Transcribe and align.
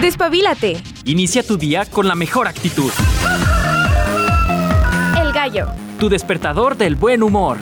Despabilate. 0.00 0.82
Inicia 1.04 1.42
tu 1.42 1.58
día 1.58 1.84
con 1.84 2.08
la 2.08 2.14
mejor 2.14 2.48
actitud. 2.48 2.90
El 5.20 5.30
gallo. 5.34 5.68
Tu 5.98 6.08
despertador 6.08 6.78
del 6.78 6.96
buen 6.96 7.22
humor. 7.22 7.58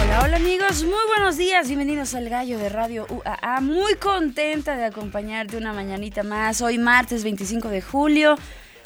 Hola, 0.00 0.22
hola 0.22 0.36
amigos, 0.36 0.84
muy 0.84 0.92
buenos 1.08 1.36
días, 1.36 1.66
bienvenidos 1.66 2.14
al 2.14 2.28
Gallo 2.28 2.56
de 2.56 2.68
Radio 2.68 3.06
UAA. 3.10 3.60
Muy 3.62 3.96
contenta 3.96 4.76
de 4.76 4.84
acompañarte 4.84 5.56
una 5.56 5.72
mañanita 5.72 6.22
más. 6.22 6.62
Hoy 6.62 6.78
martes 6.78 7.24
25 7.24 7.68
de 7.68 7.82
julio, 7.82 8.36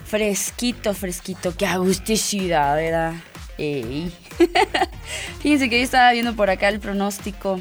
fresquito, 0.07 0.95
fresquito, 0.95 1.55
qué 1.55 1.67
agusticidad, 1.67 2.77
¿verdad? 2.77 3.13
Ey. 3.59 4.13
Fíjense 5.41 5.69
que 5.69 5.79
yo 5.79 5.85
estaba 5.85 6.13
viendo 6.13 6.35
por 6.35 6.51
acá 6.51 6.69
el 6.69 6.81
pronóstico 6.81 7.61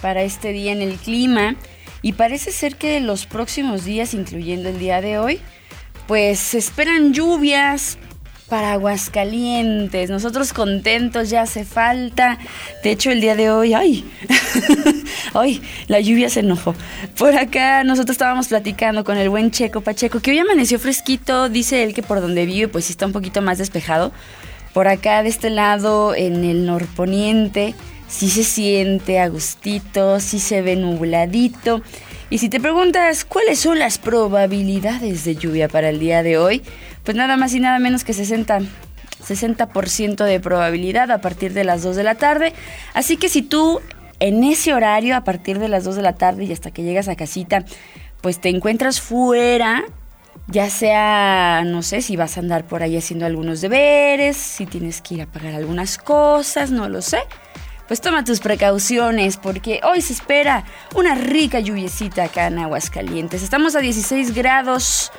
para 0.00 0.22
este 0.22 0.52
día 0.52 0.72
en 0.72 0.82
el 0.82 0.96
clima 0.96 1.56
y 2.02 2.12
parece 2.12 2.52
ser 2.52 2.76
que 2.76 3.00
los 3.00 3.26
próximos 3.26 3.84
días, 3.84 4.14
incluyendo 4.14 4.68
el 4.68 4.78
día 4.78 5.00
de 5.00 5.18
hoy, 5.18 5.40
pues 6.06 6.38
se 6.38 6.58
esperan 6.58 7.12
lluvias 7.12 7.98
para 8.48 8.72
Aguascalientes. 8.72 10.10
Nosotros 10.10 10.52
contentos, 10.52 11.30
ya 11.30 11.42
hace 11.42 11.64
falta. 11.64 12.38
De 12.82 12.92
hecho, 12.92 13.10
el 13.10 13.20
día 13.20 13.34
de 13.34 13.50
hoy, 13.50 13.74
¡ay! 13.74 14.04
¡Ay! 15.34 15.60
La 15.88 16.00
lluvia 16.00 16.30
se 16.30 16.40
enojó. 16.40 16.74
Por 17.18 17.36
acá 17.36 17.82
nosotros 17.84 18.14
estábamos 18.14 18.48
platicando 18.48 19.04
con 19.04 19.16
el 19.16 19.28
buen 19.28 19.50
Checo 19.50 19.80
Pacheco, 19.80 20.20
que 20.20 20.30
hoy 20.30 20.38
amaneció 20.38 20.78
fresquito. 20.78 21.48
Dice 21.48 21.82
él 21.82 21.94
que 21.94 22.02
por 22.02 22.20
donde 22.20 22.46
vive, 22.46 22.68
pues 22.68 22.90
está 22.90 23.06
un 23.06 23.12
poquito 23.12 23.42
más 23.42 23.58
despejado. 23.58 24.12
Por 24.76 24.88
acá, 24.88 25.22
de 25.22 25.30
este 25.30 25.48
lado, 25.48 26.14
en 26.14 26.44
el 26.44 26.66
norponiente, 26.66 27.74
sí 28.08 28.28
se 28.28 28.44
siente 28.44 29.18
a 29.18 29.28
gustito, 29.28 30.20
sí 30.20 30.38
se 30.38 30.60
ve 30.60 30.76
nubladito. 30.76 31.80
Y 32.28 32.36
si 32.36 32.50
te 32.50 32.60
preguntas 32.60 33.24
cuáles 33.24 33.58
son 33.58 33.78
las 33.78 33.96
probabilidades 33.96 35.24
de 35.24 35.34
lluvia 35.34 35.68
para 35.68 35.88
el 35.88 35.98
día 35.98 36.22
de 36.22 36.36
hoy, 36.36 36.62
pues 37.04 37.16
nada 37.16 37.38
más 37.38 37.54
y 37.54 37.60
nada 37.60 37.78
menos 37.78 38.04
que 38.04 38.12
60, 38.12 38.58
60% 39.26 40.24
de 40.26 40.40
probabilidad 40.40 41.10
a 41.10 41.22
partir 41.22 41.54
de 41.54 41.64
las 41.64 41.82
2 41.82 41.96
de 41.96 42.02
la 42.02 42.16
tarde. 42.16 42.52
Así 42.92 43.16
que 43.16 43.30
si 43.30 43.40
tú 43.40 43.80
en 44.20 44.44
ese 44.44 44.74
horario, 44.74 45.16
a 45.16 45.24
partir 45.24 45.58
de 45.58 45.68
las 45.68 45.84
2 45.84 45.96
de 45.96 46.02
la 46.02 46.16
tarde 46.16 46.44
y 46.44 46.52
hasta 46.52 46.70
que 46.70 46.82
llegas 46.82 47.08
a 47.08 47.16
casita, 47.16 47.64
pues 48.20 48.42
te 48.42 48.50
encuentras 48.50 49.00
fuera, 49.00 49.84
ya 50.48 50.70
sea, 50.70 51.62
no 51.64 51.82
sé, 51.82 52.02
si 52.02 52.16
vas 52.16 52.36
a 52.36 52.40
andar 52.40 52.66
por 52.66 52.82
ahí 52.82 52.96
haciendo 52.96 53.26
algunos 53.26 53.60
deberes, 53.60 54.36
si 54.36 54.66
tienes 54.66 55.00
que 55.00 55.14
ir 55.14 55.22
a 55.22 55.26
pagar 55.26 55.54
algunas 55.54 55.98
cosas, 55.98 56.70
no 56.70 56.88
lo 56.88 57.02
sé. 57.02 57.18
Pues 57.88 58.00
toma 58.00 58.24
tus 58.24 58.40
precauciones 58.40 59.36
porque 59.36 59.80
hoy 59.84 60.00
se 60.00 60.12
espera 60.12 60.64
una 60.94 61.14
rica 61.14 61.60
lluviecita 61.60 62.24
acá 62.24 62.48
en 62.48 62.58
Aguascalientes. 62.58 63.42
Estamos 63.42 63.76
a 63.76 63.80
16 63.80 64.34
grados 64.34 65.12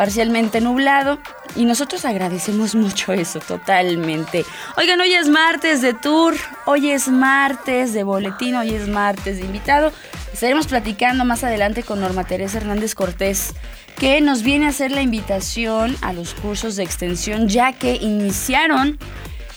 parcialmente 0.00 0.62
nublado 0.62 1.18
y 1.54 1.66
nosotros 1.66 2.06
agradecemos 2.06 2.74
mucho 2.74 3.12
eso 3.12 3.38
totalmente. 3.38 4.46
Oigan, 4.78 4.98
hoy 4.98 5.12
es 5.12 5.28
martes 5.28 5.82
de 5.82 5.92
tour, 5.92 6.36
hoy 6.64 6.90
es 6.90 7.08
martes 7.08 7.92
de 7.92 8.02
boletín, 8.02 8.54
hoy 8.54 8.70
es 8.70 8.88
martes 8.88 9.36
de 9.36 9.44
invitado. 9.44 9.92
Estaremos 10.32 10.68
platicando 10.68 11.26
más 11.26 11.44
adelante 11.44 11.82
con 11.82 12.00
Norma 12.00 12.24
Teresa 12.24 12.56
Hernández 12.56 12.94
Cortés 12.94 13.52
que 13.98 14.22
nos 14.22 14.42
viene 14.42 14.64
a 14.64 14.68
hacer 14.70 14.90
la 14.90 15.02
invitación 15.02 15.94
a 16.00 16.14
los 16.14 16.32
cursos 16.32 16.76
de 16.76 16.82
extensión 16.82 17.50
ya 17.50 17.74
que 17.74 17.96
iniciaron 17.96 18.98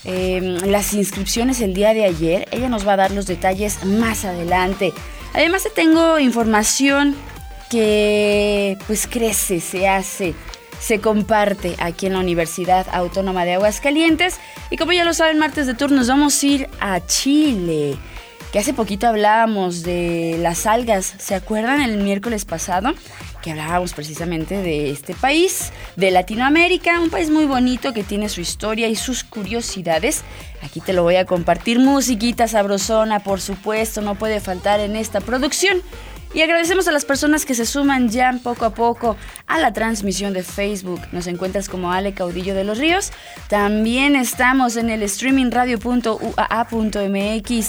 eh, 0.03 0.41
las 0.65 0.93
inscripciones 0.93 1.61
el 1.61 1.73
día 1.73 1.93
de 1.93 2.03
ayer. 2.03 2.49
Ella 2.51 2.67
nos 2.67 2.85
va 2.85 2.93
a 2.93 2.97
dar 2.97 3.11
los 3.11 3.27
detalles 3.27 3.85
más 3.85 4.25
adelante. 4.25 4.91
Además 5.33 5.63
te 5.63 5.69
tengo 5.69 6.19
información 6.19 7.15
que 7.73 8.77
pues 8.85 9.07
crece, 9.07 9.59
se 9.59 9.87
hace, 9.87 10.35
se 10.79 10.99
comparte 10.99 11.75
aquí 11.79 12.05
en 12.05 12.13
la 12.13 12.19
Universidad 12.19 12.85
Autónoma 12.91 13.45
de 13.45 13.53
Aguascalientes. 13.53 14.39
Y 14.69 14.77
como 14.77 14.91
ya 14.91 15.03
lo 15.03 15.15
saben, 15.15 15.39
martes 15.39 15.65
de 15.65 15.73
tour 15.73 15.91
nos 15.91 16.07
vamos 16.07 16.41
a 16.43 16.45
ir 16.45 16.69
a 16.79 17.03
Chile. 17.03 17.97
Que 18.51 18.59
hace 18.59 18.75
poquito 18.75 19.07
hablábamos 19.07 19.81
de 19.81 20.37
las 20.39 20.67
algas, 20.67 21.15
¿se 21.17 21.33
acuerdan 21.33 21.81
el 21.81 21.97
miércoles 21.97 22.45
pasado? 22.45 22.93
Que 23.41 23.49
hablábamos 23.49 23.93
precisamente 23.93 24.61
de 24.61 24.91
este 24.91 25.15
país, 25.15 25.73
de 25.95 26.11
Latinoamérica, 26.11 26.99
un 26.99 27.09
país 27.09 27.31
muy 27.31 27.45
bonito 27.45 27.91
que 27.91 28.03
tiene 28.03 28.29
su 28.29 28.41
historia 28.41 28.87
y 28.87 28.95
sus 28.95 29.23
curiosidades. 29.23 30.21
Aquí 30.61 30.79
te 30.79 30.93
lo 30.93 31.01
voy 31.01 31.15
a 31.15 31.25
compartir, 31.25 31.79
musiquita 31.79 32.47
sabrosona, 32.47 33.21
por 33.21 33.41
supuesto, 33.41 34.01
no 34.01 34.13
puede 34.13 34.39
faltar 34.39 34.79
en 34.79 34.95
esta 34.95 35.21
producción. 35.21 35.81
Y 36.33 36.41
agradecemos 36.41 36.87
a 36.87 36.91
las 36.91 37.05
personas 37.05 37.45
que 37.45 37.53
se 37.53 37.67
suman 37.67 38.09
ya 38.09 38.33
poco 38.43 38.65
a 38.65 38.73
poco 38.73 39.15
a 39.45 39.59
la 39.59 39.71
transmisión 39.71 40.33
de 40.33 40.41
Facebook. 40.41 40.99
Nos 41.11 41.27
encuentras 41.27 41.69
como 41.69 41.91
Ale 41.91 42.15
Caudillo 42.15 42.55
de 42.55 42.63
los 42.63 42.79
Ríos. 42.79 43.11
También 43.49 44.15
estamos 44.15 44.75
en 44.75 44.89
el 44.89 45.03
streaming 45.03 45.51
radio.uaa.mx. 45.51 46.99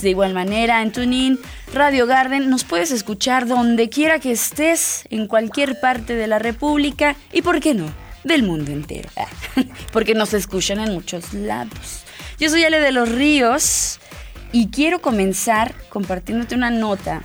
De 0.00 0.08
igual 0.08 0.32
manera, 0.32 0.80
en 0.80 0.92
TuneIn, 0.92 1.38
Radio 1.74 2.06
Garden. 2.06 2.48
Nos 2.48 2.64
puedes 2.64 2.90
escuchar 2.90 3.46
donde 3.46 3.90
quiera 3.90 4.18
que 4.18 4.32
estés, 4.32 5.04
en 5.10 5.26
cualquier 5.26 5.78
parte 5.78 6.14
de 6.14 6.26
la 6.26 6.38
República 6.38 7.16
y, 7.32 7.42
¿por 7.42 7.60
qué 7.60 7.74
no?, 7.74 7.92
del 8.24 8.44
mundo 8.44 8.72
entero. 8.72 9.10
Porque 9.92 10.14
nos 10.14 10.32
escuchan 10.32 10.80
en 10.80 10.94
muchos 10.94 11.34
lados. 11.34 12.04
Yo 12.40 12.48
soy 12.48 12.64
Ale 12.64 12.80
de 12.80 12.92
los 12.92 13.10
Ríos 13.10 14.00
y 14.52 14.68
quiero 14.68 15.02
comenzar 15.02 15.74
compartiéndote 15.90 16.54
una 16.54 16.70
nota 16.70 17.22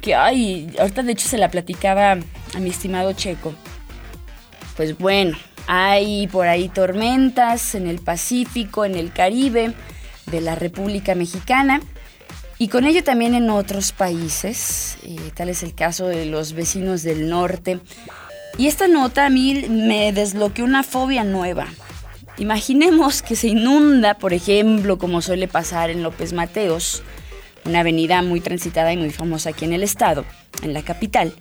que, 0.00 0.14
ay, 0.14 0.74
ahorita 0.78 1.02
de 1.02 1.12
hecho 1.12 1.28
se 1.28 1.38
la 1.38 1.50
platicaba 1.50 2.12
a 2.12 2.58
mi 2.60 2.70
estimado 2.70 3.12
Checo. 3.12 3.54
Pues 4.76 4.96
bueno, 4.98 5.36
hay 5.66 6.26
por 6.28 6.48
ahí 6.48 6.68
tormentas 6.68 7.74
en 7.74 7.86
el 7.86 7.98
Pacífico, 7.98 8.84
en 8.84 8.94
el 8.94 9.12
Caribe 9.12 9.74
de 10.26 10.40
la 10.40 10.54
República 10.54 11.14
Mexicana 11.14 11.80
y 12.60 12.68
con 12.68 12.84
ello 12.84 13.02
también 13.02 13.34
en 13.34 13.48
otros 13.48 13.92
países, 13.92 14.98
eh, 15.02 15.16
tal 15.34 15.48
es 15.48 15.62
el 15.62 15.74
caso 15.74 16.08
de 16.08 16.26
los 16.26 16.52
vecinos 16.52 17.02
del 17.02 17.30
norte. 17.30 17.80
Y 18.58 18.66
esta 18.66 18.86
nota 18.86 19.24
a 19.24 19.30
mí 19.30 19.64
me 19.70 20.12
desbloqueó 20.12 20.66
una 20.66 20.82
fobia 20.82 21.24
nueva. 21.24 21.68
Imaginemos 22.36 23.22
que 23.22 23.34
se 23.34 23.48
inunda, 23.48 24.12
por 24.12 24.34
ejemplo, 24.34 24.98
como 24.98 25.22
suele 25.22 25.48
pasar 25.48 25.88
en 25.88 26.02
López 26.02 26.34
Mateos, 26.34 27.02
una 27.64 27.80
avenida 27.80 28.22
muy 28.22 28.40
transitada 28.40 28.92
y 28.92 28.96
muy 28.96 29.10
famosa 29.10 29.50
aquí 29.50 29.64
en 29.64 29.72
el 29.72 29.82
estado, 29.82 30.24
en 30.62 30.74
la 30.74 30.82
capital. 30.82 31.32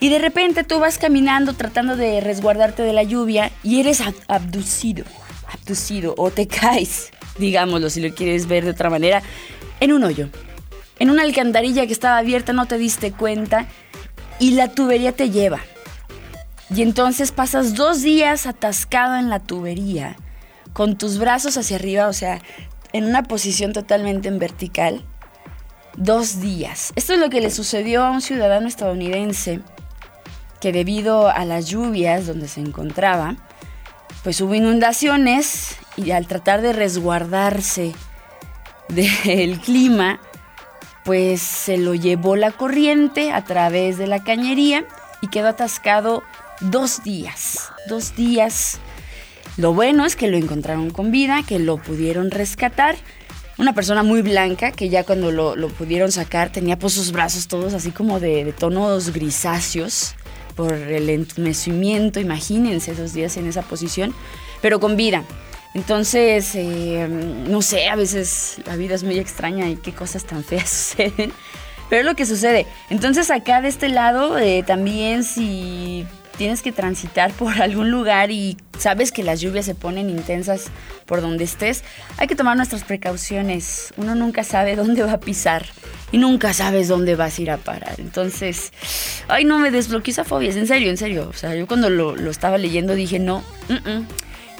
Y 0.00 0.08
de 0.08 0.18
repente 0.18 0.64
tú 0.64 0.80
vas 0.80 0.98
caminando 0.98 1.54
tratando 1.54 1.96
de 1.96 2.20
resguardarte 2.20 2.82
de 2.82 2.92
la 2.92 3.02
lluvia 3.02 3.50
y 3.62 3.80
eres 3.80 4.02
abducido, 4.28 5.04
abducido 5.48 6.14
o 6.18 6.30
te 6.30 6.46
caes, 6.48 7.10
digámoslo 7.38 7.88
si 7.90 8.00
lo 8.00 8.14
quieres 8.14 8.46
ver 8.46 8.64
de 8.64 8.72
otra 8.72 8.90
manera, 8.90 9.22
en 9.80 9.92
un 9.92 10.04
hoyo. 10.04 10.28
En 10.98 11.10
una 11.10 11.22
alcantarilla 11.22 11.86
que 11.86 11.92
estaba 11.92 12.18
abierta 12.18 12.52
no 12.52 12.66
te 12.66 12.78
diste 12.78 13.12
cuenta 13.12 13.66
y 14.38 14.52
la 14.52 14.68
tubería 14.68 15.12
te 15.12 15.30
lleva. 15.30 15.60
Y 16.74 16.82
entonces 16.82 17.32
pasas 17.32 17.74
dos 17.74 18.02
días 18.02 18.46
atascado 18.46 19.16
en 19.16 19.28
la 19.28 19.40
tubería, 19.40 20.16
con 20.72 20.96
tus 20.96 21.18
brazos 21.18 21.56
hacia 21.56 21.76
arriba, 21.76 22.08
o 22.08 22.12
sea, 22.12 22.40
en 22.92 23.04
una 23.04 23.22
posición 23.22 23.72
totalmente 23.72 24.28
en 24.28 24.38
vertical, 24.38 25.04
dos 25.96 26.40
días. 26.40 26.92
Esto 26.96 27.14
es 27.14 27.18
lo 27.18 27.30
que 27.30 27.40
le 27.40 27.50
sucedió 27.50 28.04
a 28.04 28.10
un 28.10 28.20
ciudadano 28.20 28.68
estadounidense 28.68 29.60
que 30.60 30.72
debido 30.72 31.28
a 31.28 31.44
las 31.44 31.66
lluvias 31.66 32.26
donde 32.26 32.48
se 32.48 32.60
encontraba, 32.60 33.36
pues 34.22 34.40
hubo 34.40 34.54
inundaciones 34.54 35.76
y 35.96 36.10
al 36.12 36.26
tratar 36.26 36.62
de 36.62 36.72
resguardarse 36.72 37.92
del 38.88 39.60
clima, 39.60 40.20
pues 41.04 41.42
se 41.42 41.76
lo 41.76 41.94
llevó 41.94 42.36
la 42.36 42.50
corriente 42.50 43.30
a 43.30 43.44
través 43.44 43.98
de 43.98 44.06
la 44.06 44.24
cañería 44.24 44.86
y 45.20 45.28
quedó 45.28 45.48
atascado 45.48 46.22
dos 46.60 47.02
días. 47.04 47.70
Dos 47.88 48.16
días. 48.16 48.78
Lo 49.56 49.74
bueno 49.74 50.04
es 50.06 50.16
que 50.16 50.28
lo 50.28 50.36
encontraron 50.36 50.90
con 50.90 51.10
vida, 51.10 51.42
que 51.46 51.58
lo 51.58 51.76
pudieron 51.76 52.30
rescatar 52.30 52.96
una 53.58 53.74
persona 53.74 54.02
muy 54.02 54.22
blanca 54.22 54.72
que 54.72 54.88
ya 54.88 55.04
cuando 55.04 55.30
lo, 55.30 55.68
pudieron 55.68 56.10
sacar 56.10 56.50
tenía 56.50 56.78
pues 56.78 56.94
sus 56.94 57.12
brazos 57.12 57.48
todos 57.48 57.74
así 57.74 57.90
como 57.90 58.20
de, 58.20 58.52
tonos 58.58 59.12
grisáceos 59.12 60.14
por 60.56 60.72
el 60.72 61.10
entumecimiento, 61.10 62.20
imagínense 62.20 62.92
esos 62.92 63.12
días 63.12 63.36
en 63.36 63.48
esa 63.48 63.62
posición, 63.62 64.14
pero 64.62 64.78
con 64.78 64.96
vida. 64.96 65.24
Entonces, 65.74 66.52
eh, 66.54 67.08
no 67.08 67.60
sé, 67.60 67.88
a 67.88 67.96
veces 67.96 68.58
la 68.64 68.76
vida 68.76 68.94
es 68.94 69.02
muy 69.02 69.18
extraña 69.18 69.68
y 69.68 69.74
qué 69.74 69.92
cosas 69.92 70.24
tan 70.24 70.44
feas 70.44 70.70
suceden, 70.96 71.32
pero 71.90 72.00
es 72.00 72.06
lo 72.06 72.14
que 72.14 72.24
sucede. 72.24 72.66
Entonces 72.88 73.30
acá 73.32 73.60
de 73.60 73.68
este 73.68 73.88
lado 73.88 74.38
eh, 74.38 74.62
también 74.64 75.24
si 75.24 76.06
tienes 76.36 76.62
que 76.62 76.72
transitar 76.72 77.32
por 77.38 77.60
algún 77.60 77.90
lugar 77.90 78.30
y 78.30 78.56
sabes 78.78 79.12
que 79.12 79.22
las 79.22 79.40
lluvias 79.40 79.64
se 79.64 79.74
ponen 79.74 80.10
intensas 80.10 80.66
por 81.06 81.20
donde 81.20 81.44
estés, 81.44 81.84
hay 82.16 82.26
que 82.26 82.36
tomar 82.36 82.56
nuestras 82.56 82.84
precauciones. 82.84 83.92
Uno 83.96 84.14
nunca 84.14 84.44
sabe 84.44 84.76
dónde 84.76 85.02
va 85.02 85.12
a 85.12 85.20
pisar 85.20 85.66
y 86.12 86.18
nunca 86.18 86.52
sabes 86.52 86.88
dónde 86.88 87.16
vas 87.16 87.38
a 87.38 87.42
ir 87.42 87.50
a 87.50 87.56
parar. 87.56 87.94
Entonces, 87.98 88.72
ay, 89.28 89.44
no 89.44 89.58
me 89.58 89.70
desbloqueé 89.70 90.12
esa 90.12 90.24
fobia, 90.24 90.50
en 90.50 90.66
serio, 90.66 90.90
en 90.90 90.96
serio. 90.96 91.28
O 91.28 91.32
sea, 91.32 91.54
yo 91.54 91.66
cuando 91.66 91.90
lo, 91.90 92.14
estaba 92.30 92.58
leyendo 92.58 92.94
dije, 92.94 93.18
no, 93.18 93.42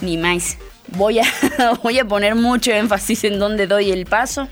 ni 0.00 0.16
más. 0.16 0.58
Voy 0.88 1.18
a, 1.18 1.24
voy 1.82 1.98
a 1.98 2.04
poner 2.04 2.34
mucho 2.34 2.70
énfasis 2.70 3.24
en 3.24 3.38
dónde 3.38 3.66
doy 3.66 3.90
el 3.90 4.04
paso 4.04 4.48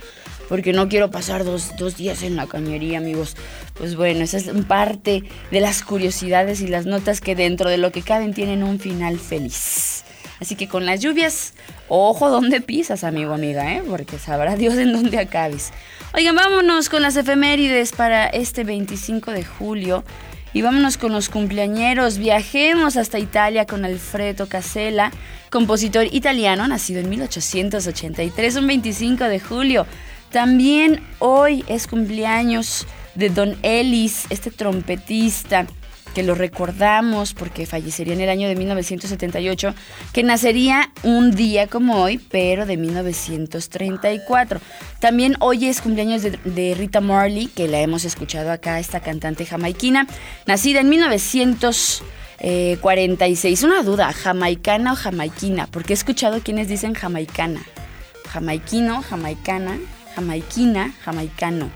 porque 0.53 0.75
no 0.75 0.91
quiero 0.91 1.11
pasar 1.11 1.45
dos, 1.47 1.97
días 1.97 2.23
en 2.23 2.37
la 2.37 2.47
cañería, 2.47 2.99
amigos. 2.99 3.39
Pues 3.73 3.97
bueno, 3.97 4.23
esa 4.23 4.37
es 4.37 4.51
parte 4.69 5.23
de 5.51 5.61
las 5.61 5.83
curiosidades 5.83 6.61
y 6.61 6.67
las 6.67 6.85
notas 6.85 7.23
que 7.23 7.35
dentro 7.35 7.71
de 7.71 7.79
lo 7.79 7.91
que 7.91 8.03
caben 8.03 8.35
tienen 8.35 8.63
un 8.63 8.79
final 8.79 9.19
feliz. 9.19 10.05
Así 10.43 10.55
que 10.55 10.69
con 10.69 10.85
las 10.85 11.01
lluvias, 11.01 11.55
ojo 11.89 12.29
donde 12.29 12.61
pisas, 12.61 13.03
amigo, 13.03 13.33
amiga, 13.33 13.73
¿eh? 13.73 13.83
porque 13.89 14.19
sabrá 14.19 14.55
Dios 14.55 14.75
en 14.75 14.93
dónde 14.93 15.19
acabes. 15.21 15.73
Oigan, 16.13 16.37
vámonos 16.37 16.91
con 16.91 17.01
las 17.01 17.17
efemérides 17.17 17.93
para 17.93 18.27
este 18.27 18.63
25 18.63 19.31
de 19.31 19.47
julio. 19.47 20.05
Y 20.53 20.61
vámonos 20.61 20.99
con 20.99 21.13
los 21.13 21.31
cumpleañeros. 21.31 22.19
Viajemos 22.19 22.99
hasta 22.99 23.19
Italia 23.19 23.65
con 23.65 23.87
Alfredo 23.87 24.51
Casella, 24.51 25.13
compositor 25.49 26.05
italiano, 26.13 26.69
nacido 26.69 27.01
en 27.01 27.09
1883, 27.09 28.57
un 28.57 28.67
25 28.67 29.25
de 29.25 29.41
julio. 29.41 29.87
También 30.33 31.01
hoy 31.19 31.63
es 31.69 31.87
cumpleaños 31.87 32.87
de 33.15 33.29
Don 33.29 33.55
Ellis, 33.63 34.25
este 34.31 34.51
trompetista 34.51 35.67
que 36.15 36.23
lo 36.23 36.35
recordamos 36.35 37.35
porque 37.35 37.67
fallecería 37.67 38.15
en 38.15 38.23
el 38.23 38.31
año 38.31 38.49
de 38.49 38.57
1978, 38.57 39.75
que 40.13 40.23
nacería 40.23 40.91
un 41.03 41.33
día 41.33 41.67
como 41.67 42.01
hoy, 42.03 42.17
pero 42.19 42.65
de 42.65 42.79
1934. 42.79 44.61
También 45.01 45.37
hoy 45.41 45.67
es 45.67 45.83
cumpleaños 45.83 46.23
de, 46.23 46.75
Rita 46.79 47.03
Marley, 47.03 47.49
que 47.49 47.69
la 47.69 47.81
hemos 47.81 48.05
escuchado 48.05 48.53
acá, 48.53 48.79
esta 48.79 49.01
cantante 49.01 49.47
jamaiquina, 49.47 50.07
nacida 50.47 50.81
en 50.81 50.89
1946. 50.89 53.63
Una 53.65 53.83
duda, 53.83 54.13
jamaicana 54.13 54.93
o 54.93 54.97
jamaiquina, 54.97 55.67
porque 55.67 55.93
he 55.93 55.97
escuchado 55.97 56.41
quienes 56.41 56.69
dicen 56.69 56.95
jamaicana. 56.95 57.61
Jamaiquino, 58.29 59.03
jamaicana 59.03 59.79
jamaiquina, 60.15 60.93
jamaicano. 61.05 61.71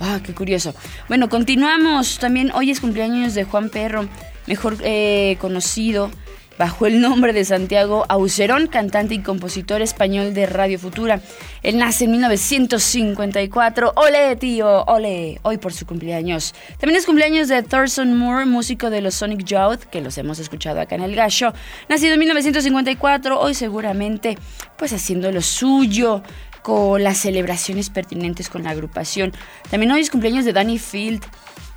Ah, 0.00 0.20
qué 0.24 0.34
curioso. 0.34 0.74
Bueno, 1.08 1.28
continuamos. 1.28 2.18
También 2.18 2.50
hoy 2.52 2.70
es 2.70 2.80
cumpleaños 2.80 3.34
de 3.34 3.44
Juan 3.44 3.68
Perro, 3.68 4.08
mejor 4.46 4.76
eh, 4.82 5.36
conocido 5.40 6.10
bajo 6.58 6.86
el 6.86 7.00
nombre 7.00 7.32
de 7.32 7.44
Santiago 7.44 8.04
Aucerón, 8.08 8.66
cantante 8.66 9.14
y 9.14 9.18
compositor 9.20 9.82
español 9.82 10.34
de 10.34 10.46
Radio 10.46 10.78
Futura. 10.78 11.20
Él 11.62 11.78
nace 11.78 12.04
en 12.04 12.12
1954. 12.12 13.92
¡Ole, 13.96 14.36
tío! 14.36 14.84
¡Ole! 14.84 15.40
Hoy 15.42 15.58
por 15.58 15.72
su 15.72 15.86
cumpleaños. 15.86 16.54
También 16.78 16.98
es 16.98 17.06
cumpleaños 17.06 17.48
de 17.48 17.62
Thurston 17.62 18.16
Moore, 18.16 18.46
músico 18.46 18.90
de 18.90 19.00
los 19.00 19.14
Sonic 19.14 19.44
Youth, 19.44 19.84
que 19.90 20.00
los 20.00 20.16
hemos 20.18 20.38
escuchado 20.38 20.80
acá 20.80 20.94
en 20.94 21.02
El 21.02 21.14
Gallo. 21.14 21.52
Nacido 21.88 22.14
en 22.14 22.20
1954, 22.20 23.40
hoy 23.40 23.54
seguramente 23.54 24.38
pues 24.76 24.92
haciendo 24.92 25.30
lo 25.30 25.42
suyo, 25.42 26.22
con 26.62 27.02
las 27.02 27.18
celebraciones 27.18 27.90
pertinentes 27.90 28.48
con 28.48 28.62
la 28.62 28.70
agrupación. 28.70 29.32
También 29.70 29.92
hoy 29.92 30.00
es 30.00 30.10
cumpleaños 30.10 30.44
de 30.44 30.52
Danny 30.52 30.78
Field, 30.78 31.22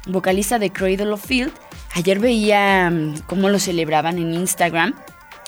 vocalista 0.07 0.59
de 0.59 0.71
Cradle 0.71 1.11
of 1.11 1.25
Field. 1.25 1.51
Ayer 1.93 2.19
veía 2.19 2.89
mm, 2.89 3.21
cómo 3.27 3.49
lo 3.49 3.59
celebraban 3.59 4.17
en 4.17 4.33
Instagram 4.33 4.93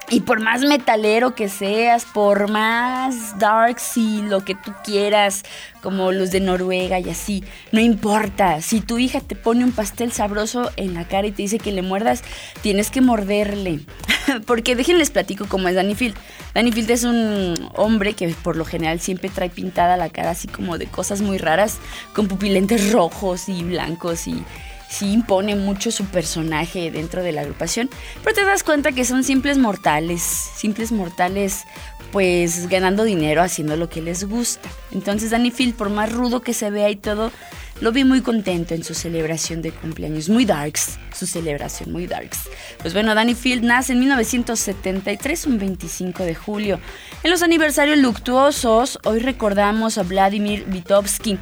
y 0.10 0.22
por 0.22 0.40
más 0.42 0.62
metalero 0.62 1.36
que 1.36 1.50
seas, 1.50 2.06
por 2.06 2.50
más 2.50 3.38
dark 3.40 3.78
y 3.96 4.22
lo 4.22 4.46
que 4.46 4.56
tú 4.56 4.72
quieras, 4.84 5.44
como 5.82 6.12
los 6.12 6.32
de 6.32 6.40
Noruega 6.40 7.00
y 7.00 7.10
así, 7.10 7.44
no 7.74 7.82
importa. 7.82 8.62
Si 8.62 8.80
tu 8.80 9.00
hija 9.00 9.20
te 9.20 9.36
pone 9.36 9.66
un 9.66 9.74
pastel 9.74 10.14
sabroso 10.14 10.72
en 10.78 10.94
la 10.94 11.08
cara 11.08 11.28
y 11.28 11.32
te 11.32 11.42
dice 11.42 11.60
que 11.60 11.74
le 11.74 11.82
muerdas, 11.82 12.24
tienes 12.62 12.90
que 12.90 13.02
morderle. 13.02 13.82
Porque 14.46 14.76
déjenles 14.76 15.10
platico 15.10 15.46
cómo 15.48 15.68
es 15.68 15.76
Danny 15.76 15.96
Field. 15.96 16.16
Danny 16.54 16.72
Field 16.72 16.90
es 16.92 17.04
un 17.04 17.70
hombre 17.76 18.14
que 18.14 18.30
por 18.30 18.56
lo 18.56 18.64
general 18.64 19.02
siempre 19.02 19.30
trae 19.30 19.50
pintada 19.50 19.98
la 19.98 20.10
cara 20.10 20.32
así 20.32 20.48
como 20.48 20.78
de 20.78 20.88
cosas 20.88 21.22
muy 21.22 21.38
raras, 21.38 21.80
con 22.14 22.28
pupilentes 22.28 22.94
rojos 22.94 23.50
y 23.50 23.64
blancos 23.64 24.28
y 24.28 24.42
sí 24.90 25.12
impone 25.12 25.56
mucho 25.56 25.92
su 25.92 26.06
personaje 26.06 26.92
dentro 26.92 27.24
de 27.24 27.32
la 27.32 27.42
agrupación, 27.42 27.90
pero 28.24 28.36
te 28.36 28.46
das 28.46 28.64
cuenta 28.64 28.92
que 28.92 29.06
son 29.06 29.24
simples 29.24 29.58
mortales, 29.58 30.22
simples 30.22 30.92
mortales 30.92 31.66
pues 32.12 32.70
ganando 32.70 33.04
dinero 33.04 33.42
haciendo 33.42 33.76
lo 33.76 33.90
que 33.90 34.02
les 34.02 34.24
gusta. 34.24 34.70
Entonces 34.92 35.32
Danny 35.32 35.52
Field, 35.52 35.76
por 35.76 35.90
más 35.90 36.12
rudo 36.12 36.42
que 36.42 36.54
se 36.54 36.70
vea 36.70 36.90
y 36.90 36.96
todo, 36.96 37.32
lo 37.80 37.92
vi 37.92 38.04
muy 38.04 38.22
contento 38.22 38.74
en 38.74 38.84
su 38.84 38.96
celebración 38.96 39.62
de 39.62 39.72
cumpleaños, 39.72 40.30
muy 40.30 40.46
darks, 40.46 40.98
su 41.16 41.28
celebración, 41.28 41.92
muy 41.92 42.08
darks. 42.08 42.50
Pues 42.80 42.94
bueno, 42.94 43.14
Danny 43.14 43.36
Field 43.36 43.64
nace 43.64 43.94
en 43.94 44.00
1973, 44.00 45.46
un 45.46 45.60
25 45.60 46.24
de 46.24 46.34
julio. 46.34 46.80
En 47.24 47.30
los 47.30 47.44
aniversarios 47.44 48.00
luctuosos, 48.00 49.00
hoy 49.04 49.20
recordamos 49.20 49.98
a 49.98 50.04
Vladimir 50.04 50.66
Vitovsky, 50.66 51.38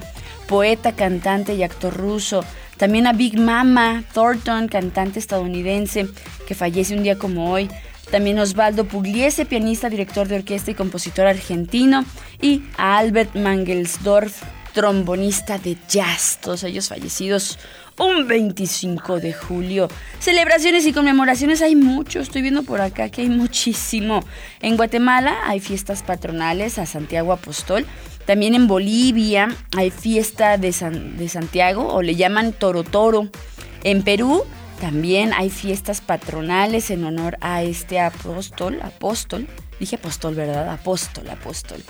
poeta, 0.48 0.94
cantante 0.94 1.53
y 1.53 1.63
actor 1.63 1.95
ruso. 1.95 2.44
También 2.77 3.07
a 3.07 3.13
Big 3.13 3.39
Mama 3.39 4.04
Thornton, 4.13 4.68
cantante 4.68 5.19
estadounidense, 5.19 6.07
que 6.48 6.56
fallece 6.56 6.95
un 6.95 7.04
día 7.04 7.18
como 7.18 7.51
hoy. 7.51 7.69
También 8.12 8.39
Osvaldo 8.39 8.86
Pugliese, 8.86 9.45
pianista, 9.45 9.89
director 9.89 10.27
de 10.27 10.36
orquesta 10.36 10.72
y 10.72 10.75
compositor 10.75 11.25
argentino. 11.27 12.06
Y 12.42 12.63
a 12.77 12.98
Albert 12.98 13.36
Mangelsdorf, 13.36 14.44
trombonista 14.74 15.57
de 15.57 15.77
jazz. 15.88 16.38
Todos 16.42 16.63
ellos 16.63 16.89
fallecidos 16.89 17.57
un 17.98 18.27
25 18.27 19.19
de 19.19 19.33
julio. 19.33 19.88
Celebraciones 20.19 20.86
y 20.86 20.94
conmemoraciones 20.94 21.62
hay 21.62 21.75
mucho. 21.75 22.19
Estoy 22.19 22.42
viendo 22.42 22.63
por 22.63 22.81
acá 22.81 23.10
que 23.10 23.22
hay 23.22 23.30
muchísimo. 23.30 24.24
En 24.62 24.75
Guatemala 24.75 25.38
hay 25.45 25.60
fiestas 25.60 26.04
patronales 26.04 26.77
a 26.77 26.86
Santiago 26.86 27.31
Apostol. 27.31 27.86
También 28.25 28.56
en 28.56 28.68
Bolivia 28.68 29.50
hay 29.75 29.92
fiesta 29.92 30.57
de, 30.57 30.74
de 31.18 31.30
Santiago 31.30 31.88
o 31.94 32.01
le 32.01 32.16
llaman 32.16 32.54
Toro 32.54 32.83
Toro. 32.83 33.30
En 33.83 34.04
Perú 34.04 34.44
también 34.80 35.33
hay 35.33 35.50
fiestas 35.50 36.01
patronales 36.01 36.89
en 36.89 37.04
honor 37.06 37.38
a 37.42 37.63
este 37.63 38.00
apóstol, 38.00 38.80
apóstol, 38.81 39.48
dije 39.80 39.95
apóstol, 39.95 40.36
¿verdad? 40.36 40.69
Apóstol, 40.69 41.30
apóstol. 41.30 41.81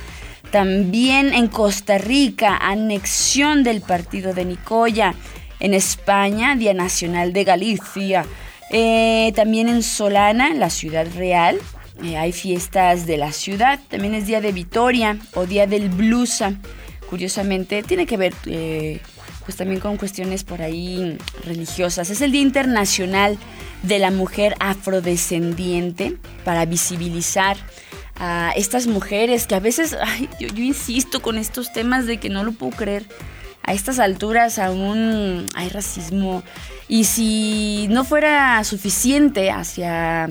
También 0.51 1.33
en 1.33 1.47
Costa 1.47 1.97
Rica, 1.97 2.57
anexión 2.57 3.63
del 3.63 3.81
partido 3.81 4.33
de 4.33 4.45
Nicoya. 4.45 5.15
En 5.59 5.73
España, 5.73 6.55
Día 6.55 6.73
Nacional 6.73 7.33
de 7.33 7.43
Galicia. 7.43 8.25
Eh, 8.71 9.31
también 9.35 9.69
en 9.69 9.83
Solana, 9.83 10.53
la 10.53 10.69
ciudad 10.69 11.07
real, 11.15 11.59
eh, 12.03 12.17
hay 12.17 12.31
fiestas 12.31 13.05
de 13.05 13.17
la 13.17 13.31
ciudad, 13.31 13.79
también 13.89 14.13
es 14.13 14.27
Día 14.27 14.41
de 14.41 14.51
Vitoria 14.51 15.17
o 15.33 15.45
Día 15.45 15.67
del 15.67 15.89
Blusa. 15.89 16.53
Curiosamente, 17.09 17.83
tiene 17.83 18.05
que 18.05 18.17
ver 18.17 18.33
eh, 18.47 18.99
pues 19.45 19.55
también 19.55 19.79
con 19.79 19.97
cuestiones 19.97 20.43
por 20.43 20.61
ahí 20.61 21.17
religiosas. 21.45 22.09
Es 22.09 22.21
el 22.21 22.31
Día 22.31 22.41
Internacional 22.41 23.37
de 23.83 23.99
la 23.99 24.11
Mujer 24.11 24.55
Afrodescendiente 24.59 26.17
para 26.43 26.65
visibilizar 26.65 27.57
a 28.17 28.53
estas 28.55 28.87
mujeres 28.87 29.45
que 29.45 29.55
a 29.55 29.59
veces, 29.59 29.95
yo, 30.39 30.47
yo 30.47 30.63
insisto 30.63 31.21
con 31.21 31.37
estos 31.37 31.71
temas 31.71 32.05
de 32.07 32.17
que 32.17 32.29
no 32.29 32.43
lo 32.43 32.51
puedo 32.53 32.75
creer. 32.75 33.05
A 33.63 33.73
estas 33.73 33.99
alturas 33.99 34.59
aún 34.59 35.47
hay 35.55 35.69
racismo. 35.69 36.43
Y 36.87 37.05
si 37.05 37.87
no 37.89 38.03
fuera 38.03 38.63
suficiente 38.63 39.49
hacia 39.49 40.29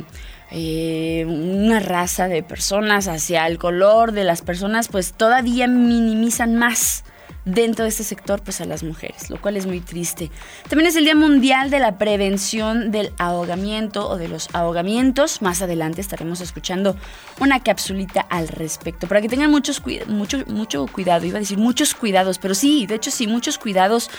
eh, 0.56 1.24
una 1.26 1.80
raza 1.80 2.28
de 2.28 2.44
personas, 2.44 3.08
hacia 3.08 3.46
el 3.46 3.58
color 3.58 4.12
de 4.12 4.22
las 4.22 4.40
personas, 4.42 4.88
pues 4.88 5.12
todavía 5.12 5.66
minimizan 5.66 6.54
más 6.54 7.04
dentro 7.44 7.84
de 7.84 7.90
este 7.90 8.04
sector 8.04 8.42
pues 8.42 8.60
a 8.60 8.64
las 8.64 8.82
mujeres, 8.82 9.30
lo 9.30 9.40
cual 9.40 9.56
es 9.56 9.66
muy 9.66 9.80
triste. 9.80 10.30
También 10.68 10.88
es 10.88 10.96
el 10.96 11.04
Día 11.04 11.14
Mundial 11.14 11.70
de 11.70 11.78
la 11.78 11.98
Prevención 11.98 12.90
del 12.90 13.12
Ahogamiento 13.18 14.08
o 14.08 14.16
de 14.16 14.28
los 14.28 14.48
ahogamientos. 14.54 15.42
Más 15.42 15.62
adelante 15.62 16.00
estaremos 16.00 16.40
escuchando 16.40 16.96
una 17.40 17.62
capsulita 17.62 18.20
al 18.20 18.48
respecto, 18.48 19.06
para 19.06 19.20
que 19.20 19.28
tengan 19.28 19.50
muchos 19.50 19.82
mucho, 20.06 20.44
mucho 20.46 20.86
cuidado, 20.86 21.26
iba 21.26 21.36
a 21.36 21.40
decir 21.40 21.58
muchos 21.58 21.94
cuidados, 21.94 22.38
pero 22.38 22.54
sí, 22.54 22.86
de 22.86 22.96
hecho 22.96 23.10
sí, 23.10 23.26
muchos 23.26 23.58
cuidados. 23.58 24.10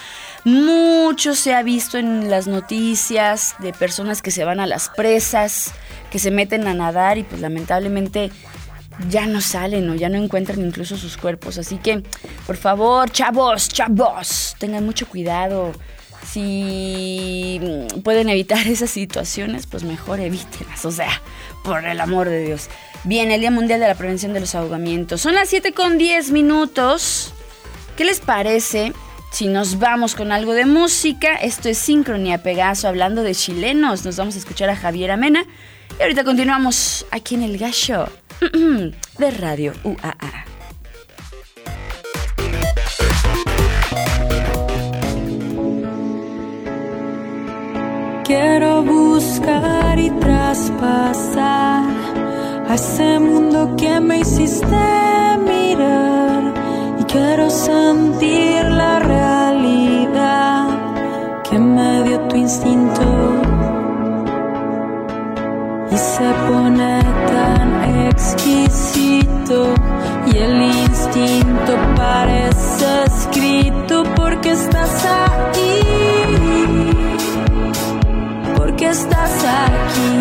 Mucho 0.43 1.35
se 1.35 1.53
ha 1.53 1.63
visto 1.63 1.97
en 1.97 2.29
las 2.29 2.47
noticias 2.47 3.55
de 3.59 3.73
personas 3.73 4.21
que 4.21 4.31
se 4.31 4.43
van 4.43 4.59
a 4.59 4.67
las 4.67 4.89
presas, 4.89 5.73
que 6.11 6.19
se 6.19 6.31
meten 6.31 6.67
a 6.67 6.73
nadar 6.73 7.17
y 7.17 7.23
pues 7.23 7.41
lamentablemente 7.41 8.31
ya 9.09 9.25
no 9.25 9.41
salen 9.41 9.89
o 9.89 9.95
ya 9.95 10.09
no 10.09 10.17
encuentran 10.17 10.61
incluso 10.61 10.97
sus 10.97 11.17
cuerpos. 11.17 11.57
Así 11.57 11.77
que, 11.77 12.03
por 12.45 12.57
favor, 12.57 13.09
chavos, 13.11 13.69
chavos, 13.69 14.55
tengan 14.59 14.85
mucho 14.85 15.07
cuidado. 15.07 15.73
Si 16.25 17.59
pueden 18.03 18.29
evitar 18.29 18.65
esas 18.67 18.89
situaciones, 18.89 19.67
pues 19.67 19.83
mejor 19.83 20.19
evítenlas. 20.19 20.85
O 20.85 20.91
sea, 20.91 21.21
por 21.63 21.85
el 21.85 21.99
amor 21.99 22.29
de 22.29 22.45
Dios. 22.45 22.69
Bien, 23.03 23.31
el 23.31 23.41
Día 23.41 23.51
Mundial 23.51 23.79
de 23.79 23.87
la 23.87 23.95
Prevención 23.95 24.33
de 24.33 24.39
los 24.39 24.55
Ahogamientos. 24.55 25.21
Son 25.21 25.35
las 25.35 25.49
7 25.49 25.73
con 25.73 25.97
10 25.97 26.31
minutos. 26.31 27.33
¿Qué 27.95 28.03
les 28.03 28.19
parece 28.19 28.93
si 29.31 29.47
nos 29.47 29.79
vamos 29.79 30.15
con 30.15 30.31
algo 30.31 30.53
de 30.53 30.65
música? 30.65 31.35
Esto 31.35 31.69
es 31.69 31.77
Sincronía 31.77 32.41
Pegaso, 32.41 32.87
hablando 32.87 33.21
de 33.21 33.35
chilenos. 33.35 34.03
Nos 34.05 34.17
vamos 34.17 34.35
a 34.35 34.39
escuchar 34.39 34.69
a 34.69 34.75
Javier 34.75 35.11
Amena. 35.11 35.45
Y 35.99 36.01
ahorita 36.01 36.23
continuamos 36.23 37.05
aquí 37.11 37.35
en 37.35 37.43
el 37.43 37.57
Gallo 37.57 38.09
de 39.17 39.31
Radio 39.31 39.73
UAA. 39.83 40.45
Quiero 48.25 48.83
buscar 48.83 49.99
y 49.99 50.09
traspasar 50.09 51.83
a 52.67 52.73
ese 52.73 53.19
mundo 53.19 53.75
que 53.77 53.99
me 53.99 54.19
hiciste 54.19 54.65
mirar 55.45 56.53
y 56.99 57.03
quiero 57.03 57.49
sentir 57.49 58.65
la 58.65 58.99
realidad 58.99 60.67
que 61.47 61.59
me 61.59 62.03
dio 62.03 62.19
tu 62.21 62.35
instinto 62.35 63.44
y 65.95 65.97
se 65.97 66.29
pone 66.49 67.01
tan 67.31 67.69
exquisito 68.09 69.73
y 70.27 70.37
el 70.37 70.61
instinto 70.61 71.73
parece 71.95 73.03
escrito 73.05 74.03
porque 74.15 74.51
estás 74.51 75.05
ahí 75.05 75.35
porque 78.57 78.89
estás 78.89 79.35
aquí. 79.63 80.11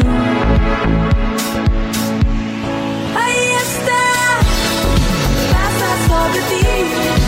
Ahí 3.22 3.44
está, 3.66 4.04
pasa 5.54 5.88
sobre 6.06 6.40
ti, 6.50 7.23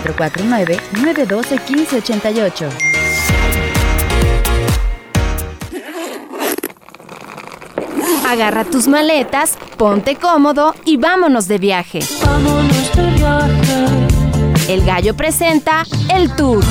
449-912-1588. 0.00 2.68
Agarra 8.26 8.64
tus 8.64 8.88
maletas, 8.88 9.58
ponte 9.76 10.16
cómodo 10.16 10.74
y 10.86 10.96
vámonos 10.96 11.46
de 11.48 11.58
viaje. 11.58 11.98
Vámonos 12.24 12.96
de 12.96 13.10
viaje. 13.10 13.86
El 14.68 14.86
gallo 14.86 15.14
presenta 15.14 15.84
el 16.14 16.34
tour. 16.34 16.64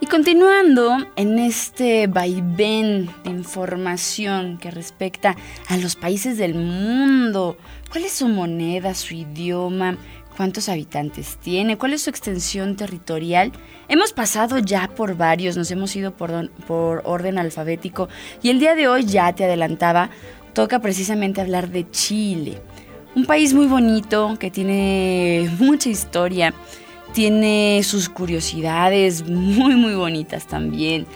Y 0.00 0.06
continuando 0.06 0.96
en 1.14 1.38
este 1.38 1.85
vaivén 2.06 3.08
de 3.24 3.30
información 3.30 4.58
que 4.58 4.70
respecta 4.70 5.36
a 5.68 5.76
los 5.76 5.96
países 5.96 6.38
del 6.38 6.54
mundo, 6.54 7.56
¿cuál 7.90 8.04
es 8.04 8.12
su 8.12 8.28
moneda, 8.28 8.94
su 8.94 9.14
idioma? 9.14 9.96
¿Cuántos 10.36 10.68
habitantes 10.68 11.38
tiene? 11.38 11.78
¿Cuál 11.78 11.94
es 11.94 12.02
su 12.02 12.10
extensión 12.10 12.76
territorial? 12.76 13.52
Hemos 13.88 14.12
pasado 14.12 14.58
ya 14.58 14.88
por 14.94 15.16
varios, 15.16 15.56
nos 15.56 15.70
hemos 15.70 15.96
ido 15.96 16.10
por, 16.14 16.30
don- 16.30 16.50
por 16.66 17.00
orden 17.06 17.38
alfabético 17.38 18.10
y 18.42 18.50
el 18.50 18.58
día 18.58 18.74
de 18.74 18.86
hoy 18.86 19.06
ya 19.06 19.32
te 19.32 19.44
adelantaba, 19.44 20.10
toca 20.52 20.80
precisamente 20.80 21.40
hablar 21.40 21.70
de 21.70 21.90
Chile. 21.90 22.60
Un 23.14 23.24
país 23.24 23.54
muy 23.54 23.66
bonito 23.66 24.36
que 24.38 24.50
tiene 24.50 25.50
mucha 25.58 25.88
historia, 25.88 26.52
tiene 27.14 27.80
sus 27.82 28.10
curiosidades 28.10 29.26
muy 29.26 29.74
muy 29.74 29.94
bonitas 29.94 30.46
también. 30.46 31.06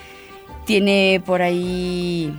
Tiene 0.71 1.21
por 1.27 1.43
ahí 1.43 2.33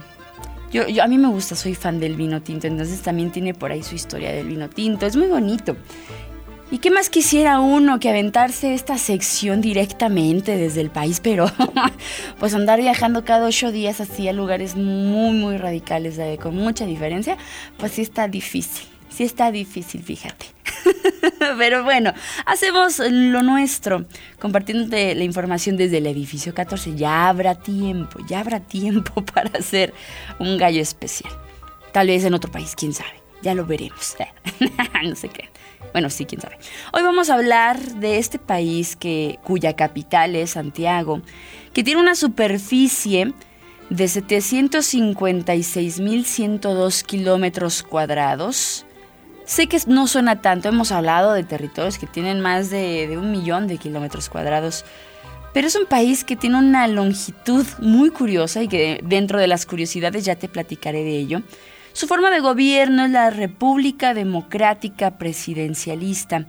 yo, 0.71 0.83
a 1.03 1.07
mí 1.09 1.17
me 1.17 1.27
gusta, 1.27 1.53
soy 1.53 1.75
fan 1.75 1.99
del 1.99 2.15
vino 2.15 2.41
tinto, 2.41 2.65
entonces 2.65 3.01
también 3.01 3.29
tiene 3.29 3.53
por 3.53 3.73
ahí 3.73 3.83
su 3.83 3.95
historia 3.95 4.31
del 4.31 4.47
vino 4.47 4.69
tinto. 4.69 5.05
Es 5.05 5.17
muy 5.17 5.27
bonito. 5.27 5.75
¿Y 6.71 6.77
qué 6.77 6.91
más 6.91 7.09
quisiera 7.09 7.59
uno 7.59 7.99
que 7.99 8.07
aventarse 8.07 8.73
esta 8.73 8.97
sección 8.97 9.59
directamente 9.59 10.55
desde 10.55 10.79
el 10.79 10.91
país? 10.91 11.19
Pero 11.19 11.51
pues 12.39 12.53
andar 12.53 12.79
viajando 12.79 13.25
cada 13.25 13.47
ocho 13.47 13.69
días 13.69 13.99
así 13.99 14.29
a 14.29 14.31
lugares 14.31 14.77
muy, 14.77 15.33
muy 15.33 15.57
radicales, 15.57 16.17
eh, 16.17 16.39
con 16.41 16.55
mucha 16.55 16.85
diferencia, 16.85 17.37
pues 17.75 17.91
sí 17.91 18.01
está 18.01 18.29
difícil. 18.29 18.90
Sí 19.11 19.23
está 19.23 19.51
difícil, 19.51 20.01
fíjate. 20.01 20.47
Pero 21.57 21.83
bueno, 21.83 22.13
hacemos 22.45 22.99
lo 22.99 23.43
nuestro, 23.43 24.05
compartiéndote 24.39 25.15
la 25.15 25.23
información 25.23 25.77
desde 25.77 25.97
el 25.97 26.07
edificio 26.07 26.53
14. 26.53 26.95
Ya 26.95 27.27
habrá 27.27 27.55
tiempo, 27.55 28.19
ya 28.27 28.39
habrá 28.39 28.61
tiempo 28.61 29.23
para 29.33 29.49
hacer 29.59 29.93
un 30.39 30.57
gallo 30.57 30.81
especial. 30.81 31.33
Tal 31.91 32.07
vez 32.07 32.23
en 32.23 32.33
otro 32.33 32.49
país, 32.51 32.73
quién 32.75 32.93
sabe. 32.93 33.21
Ya 33.41 33.53
lo 33.53 33.65
veremos. 33.65 34.15
no 35.03 35.15
se 35.15 35.29
crean. 35.29 35.51
Bueno, 35.91 36.09
sí, 36.09 36.25
quién 36.25 36.41
sabe. 36.41 36.57
Hoy 36.93 37.01
vamos 37.01 37.29
a 37.29 37.33
hablar 37.33 37.77
de 37.79 38.17
este 38.17 38.39
país 38.39 38.95
que, 38.95 39.39
cuya 39.43 39.75
capital 39.75 40.35
es 40.35 40.51
Santiago, 40.51 41.21
que 41.73 41.83
tiene 41.83 41.99
una 41.99 42.15
superficie 42.15 43.33
de 43.89 44.05
756.102 44.05 47.03
kilómetros 47.03 47.83
cuadrados. 47.83 48.85
Sé 49.51 49.67
que 49.67 49.77
no 49.87 50.07
suena 50.07 50.41
tanto, 50.41 50.69
hemos 50.69 50.93
hablado 50.93 51.33
de 51.33 51.43
territorios 51.43 51.97
que 51.97 52.07
tienen 52.07 52.39
más 52.39 52.69
de, 52.69 53.17
un 53.17 53.31
millón 53.31 53.67
de 53.67 53.77
kilómetros 53.77 54.29
cuadrados, 54.29 54.85
pero 55.53 55.67
es 55.67 55.75
un 55.75 55.87
país 55.87 56.23
que 56.23 56.37
tiene 56.37 56.57
una 56.57 56.87
longitud 56.87 57.65
muy 57.79 58.11
curiosa 58.11 58.63
y 58.63 58.69
que 58.69 59.01
dentro 59.03 59.39
de 59.39 59.47
las 59.47 59.65
curiosidades 59.65 60.23
ya 60.23 60.37
te 60.37 60.47
platicaré 60.47 61.03
de 61.03 61.17
ello. 61.17 61.41
Su 61.91 62.07
forma 62.07 62.31
de 62.31 62.39
gobierno 62.39 63.03
es 63.03 63.11
la 63.11 63.29
República 63.29 64.13
Democrática 64.13 65.17
Presidencialista 65.17 66.45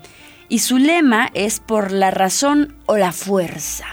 y 0.49 0.61
su 0.61 0.79
lema 0.79 1.29
es 1.35 1.59
por 1.59 1.91
la 1.91 2.13
razón 2.13 2.77
o 2.87 2.97
la 2.97 3.11
fuerza. 3.11 3.87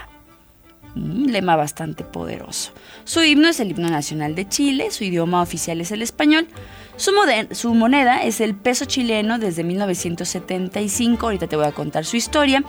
Un 0.94 1.32
lema 1.32 1.56
bastante 1.56 2.04
poderoso. 2.04 2.70
Su 3.02 3.24
himno 3.24 3.48
es 3.48 3.58
el 3.58 3.72
himno 3.72 3.90
nacional 3.90 4.36
de 4.36 4.48
Chile, 4.48 4.92
su 4.92 5.02
idioma 5.02 5.42
oficial 5.42 5.80
es 5.80 5.90
el 5.90 6.02
español, 6.02 6.46
su, 7.00 7.74
moneda 7.74 8.22
es 8.22 8.42
el 8.42 8.54
peso 8.54 8.84
chileno 8.84 9.38
desde 9.38 9.64
1975, 9.64 11.26
ahorita 11.26 11.46
te 11.46 11.56
voy 11.56 11.64
a 11.64 11.72
contar 11.72 12.04
su 12.04 12.16
historia, 12.16 12.62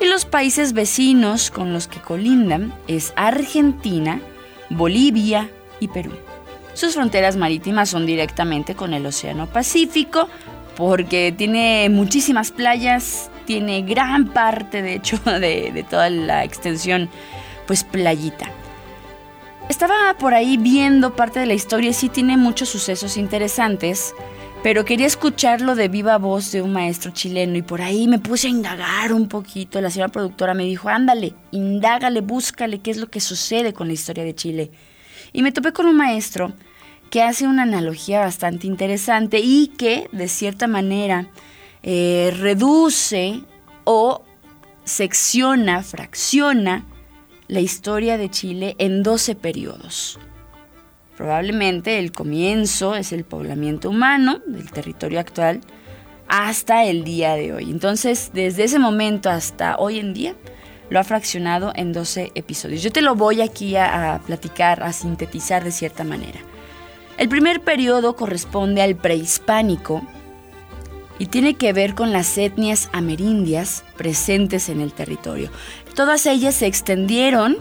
y 0.00 0.06
los 0.06 0.24
países 0.24 0.72
vecinos 0.72 1.52
con 1.52 1.72
los 1.72 1.86
que 1.86 2.00
colindan 2.00 2.74
es 2.88 3.12
Argentina, 3.14 4.20
Bolivia 4.68 5.48
y 5.78 5.86
Perú. 5.86 6.10
Sus 6.74 6.94
fronteras 6.94 7.36
marítimas 7.36 7.88
son 7.88 8.04
directamente 8.04 8.74
con 8.74 8.94
el 8.94 9.06
Océano 9.06 9.46
Pacífico, 9.46 10.28
porque 10.76 11.32
tiene 11.36 11.88
muchísimas 11.88 12.50
playas, 12.50 13.30
tiene 13.46 13.82
gran 13.82 14.32
parte, 14.32 14.82
de 14.82 14.94
hecho, 14.94 15.18
de, 15.24 15.70
de 15.72 15.86
toda 15.88 16.10
la 16.10 16.42
extensión, 16.42 17.08
pues 17.68 17.84
playita. 17.84 18.50
Estaba 19.80 20.18
por 20.18 20.34
ahí 20.34 20.56
viendo 20.56 21.14
parte 21.14 21.38
de 21.38 21.46
la 21.46 21.54
historia 21.54 21.90
y 21.90 21.92
sí 21.92 22.08
tiene 22.08 22.36
muchos 22.36 22.68
sucesos 22.68 23.16
interesantes, 23.16 24.12
pero 24.64 24.84
quería 24.84 25.06
escucharlo 25.06 25.76
de 25.76 25.86
viva 25.86 26.18
voz 26.18 26.50
de 26.50 26.62
un 26.62 26.72
maestro 26.72 27.12
chileno 27.12 27.56
y 27.56 27.62
por 27.62 27.80
ahí 27.80 28.08
me 28.08 28.18
puse 28.18 28.48
a 28.48 28.50
indagar 28.50 29.12
un 29.12 29.28
poquito. 29.28 29.80
La 29.80 29.90
señora 29.90 30.10
productora 30.10 30.52
me 30.52 30.64
dijo, 30.64 30.88
ándale, 30.88 31.32
indágale, 31.52 32.22
búscale 32.22 32.80
qué 32.80 32.90
es 32.90 32.96
lo 32.96 33.06
que 33.06 33.20
sucede 33.20 33.72
con 33.72 33.86
la 33.86 33.92
historia 33.92 34.24
de 34.24 34.34
Chile. 34.34 34.72
Y 35.32 35.42
me 35.42 35.52
topé 35.52 35.72
con 35.72 35.86
un 35.86 35.96
maestro 35.96 36.52
que 37.08 37.22
hace 37.22 37.46
una 37.46 37.62
analogía 37.62 38.18
bastante 38.18 38.66
interesante 38.66 39.38
y 39.38 39.68
que 39.78 40.08
de 40.10 40.26
cierta 40.26 40.66
manera 40.66 41.28
eh, 41.84 42.34
reduce 42.36 43.42
o 43.84 44.24
secciona, 44.82 45.84
fracciona 45.84 46.84
la 47.48 47.60
historia 47.60 48.18
de 48.18 48.30
Chile 48.30 48.76
en 48.78 49.02
12 49.02 49.34
periodos. 49.34 50.18
Probablemente 51.16 51.98
el 51.98 52.12
comienzo 52.12 52.94
es 52.94 53.12
el 53.12 53.24
poblamiento 53.24 53.88
humano 53.90 54.40
del 54.46 54.70
territorio 54.70 55.18
actual 55.18 55.62
hasta 56.28 56.84
el 56.84 57.04
día 57.04 57.34
de 57.34 57.54
hoy. 57.54 57.70
Entonces, 57.70 58.30
desde 58.34 58.64
ese 58.64 58.78
momento 58.78 59.30
hasta 59.30 59.76
hoy 59.78 59.98
en 59.98 60.12
día, 60.12 60.34
lo 60.90 61.00
ha 61.00 61.04
fraccionado 61.04 61.72
en 61.74 61.92
12 61.92 62.32
episodios. 62.34 62.82
Yo 62.82 62.92
te 62.92 63.02
lo 63.02 63.14
voy 63.14 63.40
aquí 63.40 63.76
a, 63.76 64.14
a 64.14 64.18
platicar, 64.20 64.82
a 64.82 64.92
sintetizar 64.92 65.64
de 65.64 65.72
cierta 65.72 66.04
manera. 66.04 66.38
El 67.16 67.28
primer 67.28 67.62
periodo 67.62 68.14
corresponde 68.14 68.82
al 68.82 68.94
prehispánico 68.94 70.02
y 71.18 71.26
tiene 71.26 71.54
que 71.54 71.72
ver 71.72 71.94
con 71.94 72.12
las 72.12 72.38
etnias 72.38 72.88
amerindias 72.92 73.84
presentes 73.96 74.68
en 74.68 74.80
el 74.80 74.92
territorio. 74.92 75.50
Todas 75.94 76.26
ellas 76.26 76.54
se 76.54 76.66
extendieron 76.66 77.58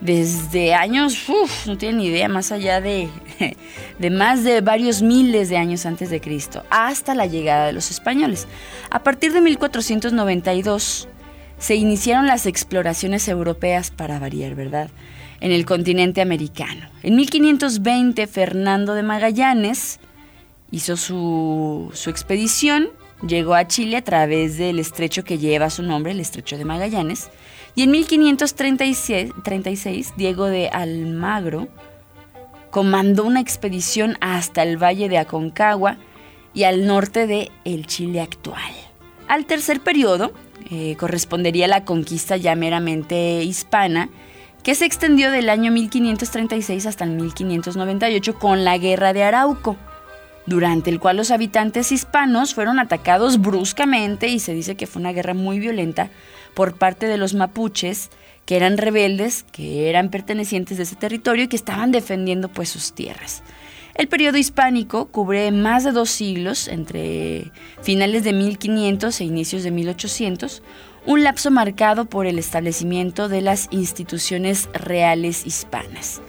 desde 0.00 0.72
años, 0.74 1.26
no 1.66 1.76
tienen 1.76 2.00
idea, 2.00 2.28
más 2.28 2.52
allá 2.52 2.80
de, 2.80 3.08
de 3.98 4.10
más 4.10 4.44
de 4.44 4.62
varios 4.62 5.02
miles 5.02 5.50
de 5.50 5.58
años 5.58 5.84
antes 5.84 6.08
de 6.10 6.20
Cristo, 6.20 6.64
hasta 6.70 7.14
la 7.14 7.26
llegada 7.26 7.66
de 7.66 7.72
los 7.72 7.90
españoles. 7.90 8.46
A 8.90 9.02
partir 9.02 9.32
de 9.32 9.42
1492 9.42 11.08
se 11.58 11.74
iniciaron 11.74 12.26
las 12.26 12.46
exploraciones 12.46 13.28
europeas 13.28 13.90
para 13.90 14.18
variar, 14.18 14.54
¿verdad? 14.54 14.88
En 15.40 15.52
el 15.52 15.66
continente 15.66 16.22
americano. 16.22 16.88
En 17.02 17.16
1520 17.16 18.26
Fernando 18.26 18.94
de 18.94 19.02
Magallanes 19.02 20.00
hizo 20.70 20.96
su, 20.96 21.90
su 21.94 22.10
expedición, 22.10 22.90
llegó 23.26 23.54
a 23.54 23.66
Chile 23.66 23.96
a 23.96 24.04
través 24.04 24.56
del 24.56 24.78
estrecho 24.78 25.24
que 25.24 25.38
lleva 25.38 25.70
su 25.70 25.82
nombre, 25.82 26.12
el 26.12 26.20
estrecho 26.20 26.56
de 26.58 26.64
Magallanes, 26.64 27.30
y 27.74 27.82
en 27.82 27.90
1536 27.90 29.32
36, 29.44 30.14
Diego 30.16 30.46
de 30.46 30.68
Almagro 30.68 31.68
comandó 32.70 33.24
una 33.24 33.40
expedición 33.40 34.16
hasta 34.20 34.62
el 34.62 34.82
valle 34.82 35.08
de 35.08 35.18
Aconcagua 35.18 35.96
y 36.54 36.64
al 36.64 36.86
norte 36.86 37.26
de 37.26 37.50
el 37.64 37.86
Chile 37.86 38.20
actual. 38.20 38.72
Al 39.28 39.46
tercer 39.46 39.80
periodo 39.80 40.32
eh, 40.70 40.96
correspondería 40.96 41.68
la 41.68 41.84
conquista 41.84 42.36
ya 42.36 42.54
meramente 42.54 43.42
hispana, 43.42 44.08
que 44.62 44.74
se 44.74 44.84
extendió 44.84 45.30
del 45.30 45.48
año 45.48 45.72
1536 45.72 46.86
hasta 46.86 47.04
el 47.04 47.10
1598 47.10 48.38
con 48.38 48.64
la 48.64 48.76
Guerra 48.78 49.12
de 49.12 49.22
Arauco, 49.22 49.76
durante 50.46 50.90
el 50.90 51.00
cual 51.00 51.16
los 51.16 51.30
habitantes 51.30 51.92
hispanos 51.92 52.54
fueron 52.54 52.78
atacados 52.78 53.40
bruscamente 53.40 54.28
y 54.28 54.38
se 54.38 54.54
dice 54.54 54.74
que 54.74 54.86
fue 54.86 55.00
una 55.00 55.12
guerra 55.12 55.34
muy 55.34 55.58
violenta 55.58 56.10
por 56.54 56.74
parte 56.74 57.06
de 57.06 57.18
los 57.18 57.34
mapuches, 57.34 58.10
que 58.46 58.56
eran 58.56 58.78
rebeldes, 58.78 59.44
que 59.52 59.88
eran 59.88 60.10
pertenecientes 60.10 60.76
de 60.76 60.82
ese 60.84 60.96
territorio 60.96 61.44
y 61.44 61.48
que 61.48 61.56
estaban 61.56 61.92
defendiendo 61.92 62.48
pues 62.48 62.68
sus 62.68 62.92
tierras. 62.92 63.42
El 63.94 64.08
periodo 64.08 64.38
hispánico 64.38 65.06
cubre 65.06 65.50
más 65.52 65.84
de 65.84 65.92
dos 65.92 66.10
siglos, 66.10 66.68
entre 66.68 67.50
finales 67.82 68.24
de 68.24 68.32
1500 68.32 69.20
e 69.20 69.24
inicios 69.24 69.62
de 69.62 69.70
1800, 69.70 70.62
un 71.06 71.24
lapso 71.24 71.50
marcado 71.50 72.06
por 72.06 72.26
el 72.26 72.38
establecimiento 72.38 73.28
de 73.28 73.40
las 73.40 73.68
instituciones 73.70 74.68
reales 74.72 75.46
hispanas. 75.46 76.20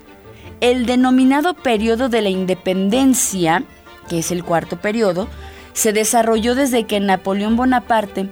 El 0.60 0.86
denominado 0.86 1.54
periodo 1.54 2.10
de 2.10 2.22
la 2.22 2.30
independencia, 2.30 3.64
que 4.12 4.20
es 4.20 4.32
el 4.32 4.44
cuarto 4.44 4.76
periodo, 4.76 5.30
se 5.72 5.94
desarrolló 5.94 6.54
desde 6.54 6.84
que 6.84 7.00
Napoleón 7.00 7.56
Bonaparte 7.56 8.28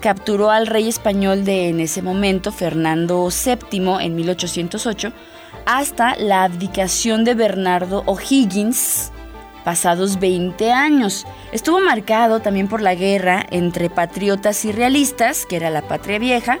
capturó 0.00 0.50
al 0.50 0.66
rey 0.66 0.88
español 0.88 1.44
de 1.44 1.68
en 1.68 1.78
ese 1.78 2.02
momento, 2.02 2.50
Fernando 2.50 3.28
VII, 3.28 3.98
en 4.00 4.16
1808, 4.16 5.12
hasta 5.66 6.16
la 6.16 6.42
abdicación 6.42 7.22
de 7.22 7.34
Bernardo 7.34 8.02
O'Higgins, 8.06 9.12
pasados 9.64 10.18
20 10.18 10.72
años. 10.72 11.28
Estuvo 11.52 11.78
marcado 11.78 12.40
también 12.40 12.66
por 12.66 12.82
la 12.82 12.96
guerra 12.96 13.46
entre 13.52 13.88
patriotas 13.88 14.64
y 14.64 14.72
realistas, 14.72 15.46
que 15.46 15.54
era 15.54 15.70
la 15.70 15.82
patria 15.82 16.18
vieja, 16.18 16.58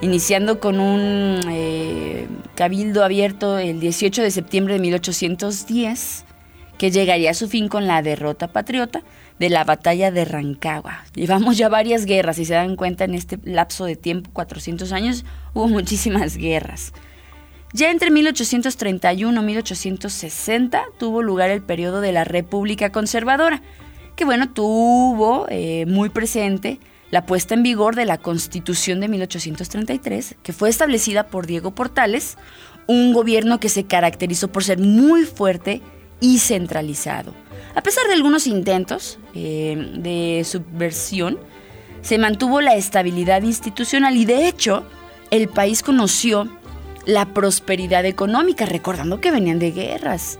iniciando 0.00 0.60
con 0.60 0.78
un 0.78 1.40
eh, 1.50 2.28
cabildo 2.54 3.02
abierto 3.02 3.58
el 3.58 3.80
18 3.80 4.22
de 4.22 4.30
septiembre 4.30 4.74
de 4.74 4.80
1810, 4.80 6.24
que 6.82 6.90
llegaría 6.90 7.30
a 7.30 7.34
su 7.34 7.46
fin 7.46 7.68
con 7.68 7.86
la 7.86 8.02
derrota 8.02 8.48
patriota 8.48 9.04
de 9.38 9.50
la 9.50 9.62
batalla 9.62 10.10
de 10.10 10.24
Rancagua. 10.24 11.04
Llevamos 11.14 11.56
ya 11.56 11.68
varias 11.68 12.06
guerras, 12.06 12.34
si 12.34 12.44
se 12.44 12.54
dan 12.54 12.74
cuenta 12.74 13.04
en 13.04 13.14
este 13.14 13.38
lapso 13.44 13.84
de 13.84 13.94
tiempo, 13.94 14.30
400 14.32 14.90
años, 14.90 15.24
hubo 15.54 15.68
muchísimas 15.68 16.36
guerras. 16.36 16.92
Ya 17.72 17.92
entre 17.92 18.10
1831 18.10 19.40
y 19.40 19.44
1860 19.44 20.82
tuvo 20.98 21.22
lugar 21.22 21.50
el 21.50 21.62
periodo 21.62 22.00
de 22.00 22.10
la 22.10 22.24
República 22.24 22.90
Conservadora, 22.90 23.62
que 24.16 24.24
bueno, 24.24 24.52
tuvo 24.52 25.46
eh, 25.50 25.86
muy 25.86 26.08
presente 26.08 26.80
la 27.12 27.26
puesta 27.26 27.54
en 27.54 27.62
vigor 27.62 27.94
de 27.94 28.06
la 28.06 28.18
Constitución 28.18 28.98
de 28.98 29.06
1833, 29.06 30.34
que 30.42 30.52
fue 30.52 30.68
establecida 30.68 31.28
por 31.28 31.46
Diego 31.46 31.76
Portales, 31.76 32.38
un 32.88 33.12
gobierno 33.12 33.60
que 33.60 33.68
se 33.68 33.84
caracterizó 33.84 34.50
por 34.50 34.64
ser 34.64 34.80
muy 34.80 35.22
fuerte 35.26 35.80
y 36.22 36.38
centralizado. 36.38 37.34
A 37.74 37.82
pesar 37.82 38.06
de 38.06 38.14
algunos 38.14 38.46
intentos 38.46 39.18
eh, 39.34 39.92
de 39.96 40.42
subversión, 40.44 41.38
se 42.00 42.16
mantuvo 42.16 42.60
la 42.62 42.76
estabilidad 42.76 43.42
institucional 43.42 44.16
y 44.16 44.24
de 44.24 44.46
hecho 44.48 44.84
el 45.30 45.48
país 45.48 45.82
conoció 45.82 46.48
la 47.04 47.26
prosperidad 47.26 48.06
económica, 48.06 48.64
recordando 48.66 49.20
que 49.20 49.32
venían 49.32 49.58
de 49.58 49.72
guerras. 49.72 50.38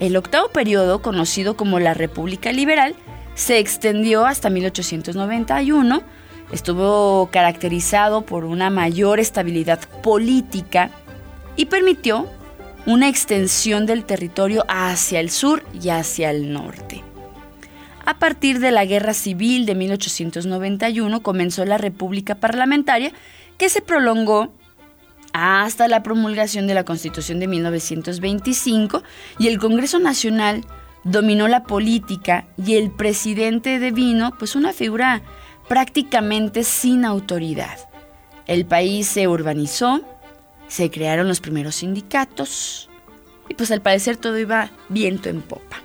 El 0.00 0.16
octavo 0.16 0.48
periodo, 0.48 1.02
conocido 1.02 1.56
como 1.56 1.78
la 1.78 1.92
República 1.92 2.50
Liberal, 2.50 2.94
se 3.34 3.58
extendió 3.58 4.24
hasta 4.24 4.48
1891, 4.48 6.02
estuvo 6.52 7.28
caracterizado 7.30 8.22
por 8.22 8.44
una 8.44 8.70
mayor 8.70 9.20
estabilidad 9.20 9.80
política 10.02 10.90
y 11.56 11.66
permitió 11.66 12.28
una 12.86 13.08
extensión 13.08 13.86
del 13.86 14.04
territorio 14.04 14.64
hacia 14.68 15.20
el 15.20 15.30
sur 15.30 15.62
y 15.80 15.88
hacia 15.88 16.30
el 16.30 16.52
norte. 16.52 17.02
A 18.04 18.18
partir 18.18 18.60
de 18.60 18.70
la 18.70 18.84
Guerra 18.84 19.14
Civil 19.14 19.64
de 19.64 19.74
1891 19.74 21.22
comenzó 21.22 21.64
la 21.64 21.78
República 21.78 22.34
Parlamentaria 22.34 23.12
que 23.56 23.70
se 23.70 23.80
prolongó 23.80 24.52
hasta 25.32 25.88
la 25.88 26.02
promulgación 26.02 26.66
de 26.66 26.74
la 26.74 26.84
Constitución 26.84 27.40
de 27.40 27.48
1925 27.48 29.02
y 29.38 29.48
el 29.48 29.58
Congreso 29.58 29.98
Nacional 29.98 30.64
dominó 31.02 31.48
la 31.48 31.64
política 31.64 32.46
y 32.56 32.76
el 32.76 32.90
presidente 32.90 33.78
devino 33.78 34.32
pues 34.38 34.54
una 34.54 34.72
figura 34.72 35.22
prácticamente 35.68 36.62
sin 36.62 37.04
autoridad. 37.04 37.78
El 38.46 38.66
país 38.66 39.08
se 39.08 39.26
urbanizó, 39.26 40.02
se 40.68 40.90
crearon 40.90 41.28
los 41.28 41.40
primeros 41.40 41.76
sindicatos 41.76 42.88
y 43.48 43.54
pues 43.54 43.70
al 43.70 43.82
parecer 43.82 44.16
todo 44.16 44.38
iba 44.38 44.70
viento 44.88 45.28
en 45.28 45.42
popa. 45.42 45.84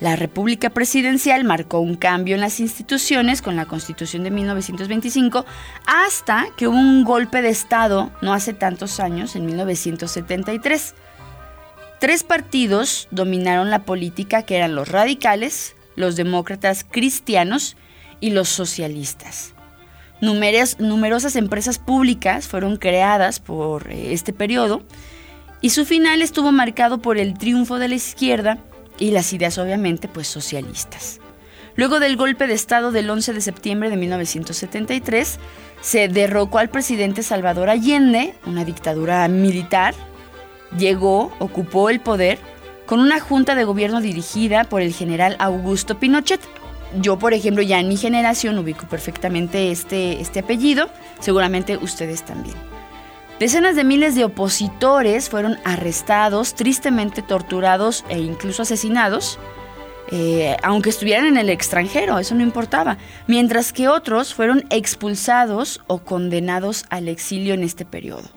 La 0.00 0.16
República 0.16 0.70
Presidencial 0.70 1.44
marcó 1.44 1.78
un 1.78 1.94
cambio 1.94 2.34
en 2.34 2.40
las 2.40 2.58
instituciones 2.58 3.42
con 3.42 3.54
la 3.54 3.66
Constitución 3.66 4.24
de 4.24 4.30
1925 4.30 5.44
hasta 5.84 6.46
que 6.56 6.68
hubo 6.68 6.76
un 6.76 7.04
golpe 7.04 7.42
de 7.42 7.50
Estado 7.50 8.10
no 8.22 8.32
hace 8.32 8.54
tantos 8.54 8.98
años, 8.98 9.36
en 9.36 9.44
1973. 9.44 10.94
Tres 11.98 12.24
partidos 12.24 13.08
dominaron 13.10 13.68
la 13.68 13.82
política 13.82 14.42
que 14.44 14.56
eran 14.56 14.74
los 14.74 14.88
radicales, 14.88 15.76
los 15.96 16.16
demócratas 16.16 16.86
cristianos 16.90 17.76
y 18.20 18.30
los 18.30 18.48
socialistas. 18.48 19.52
Numerosas 20.20 21.36
empresas 21.36 21.78
públicas 21.78 22.48
fueron 22.48 22.76
creadas 22.76 23.40
por 23.40 23.90
eh, 23.90 24.12
este 24.12 24.32
periodo 24.32 24.82
y 25.60 25.70
su 25.70 25.84
final 25.84 26.22
estuvo 26.22 26.52
marcado 26.52 26.98
por 26.98 27.18
el 27.18 27.36
triunfo 27.36 27.78
de 27.78 27.88
la 27.88 27.94
izquierda 27.94 28.58
y 28.98 29.10
las 29.10 29.32
ideas 29.32 29.58
obviamente 29.58 30.08
pues 30.08 30.28
socialistas. 30.28 31.20
Luego 31.76 32.00
del 32.00 32.16
golpe 32.16 32.46
de 32.46 32.54
Estado 32.54 32.92
del 32.92 33.08
11 33.08 33.32
de 33.32 33.40
septiembre 33.40 33.90
de 33.90 33.96
1973, 33.96 35.38
se 35.80 36.08
derrocó 36.08 36.58
al 36.58 36.68
presidente 36.68 37.22
Salvador 37.22 37.70
Allende, 37.70 38.34
una 38.44 38.64
dictadura 38.64 39.26
militar, 39.28 39.94
llegó, 40.76 41.32
ocupó 41.38 41.88
el 41.90 42.00
poder 42.00 42.38
con 42.86 43.00
una 43.00 43.20
junta 43.20 43.54
de 43.54 43.64
gobierno 43.64 44.00
dirigida 44.00 44.64
por 44.64 44.82
el 44.82 44.92
general 44.92 45.36
Augusto 45.38 45.98
Pinochet. 45.98 46.40
Yo, 46.98 47.18
por 47.18 47.34
ejemplo, 47.34 47.62
ya 47.62 47.78
en 47.78 47.88
mi 47.88 47.96
generación 47.96 48.58
ubico 48.58 48.88
perfectamente 48.88 49.70
este, 49.70 50.20
este 50.20 50.40
apellido, 50.40 50.88
seguramente 51.20 51.76
ustedes 51.76 52.24
también. 52.24 52.56
Decenas 53.38 53.76
de 53.76 53.84
miles 53.84 54.14
de 54.16 54.24
opositores 54.24 55.30
fueron 55.30 55.58
arrestados, 55.64 56.54
tristemente 56.54 57.22
torturados 57.22 58.04
e 58.10 58.18
incluso 58.18 58.62
asesinados, 58.62 59.38
eh, 60.12 60.56
aunque 60.62 60.90
estuvieran 60.90 61.26
en 61.26 61.36
el 61.36 61.48
extranjero, 61.48 62.18
eso 62.18 62.34
no 62.34 62.42
importaba, 62.42 62.98
mientras 63.28 63.72
que 63.72 63.88
otros 63.88 64.34
fueron 64.34 64.64
expulsados 64.70 65.80
o 65.86 66.00
condenados 66.00 66.84
al 66.90 67.08
exilio 67.08 67.54
en 67.54 67.62
este 67.62 67.84
periodo. 67.84 68.28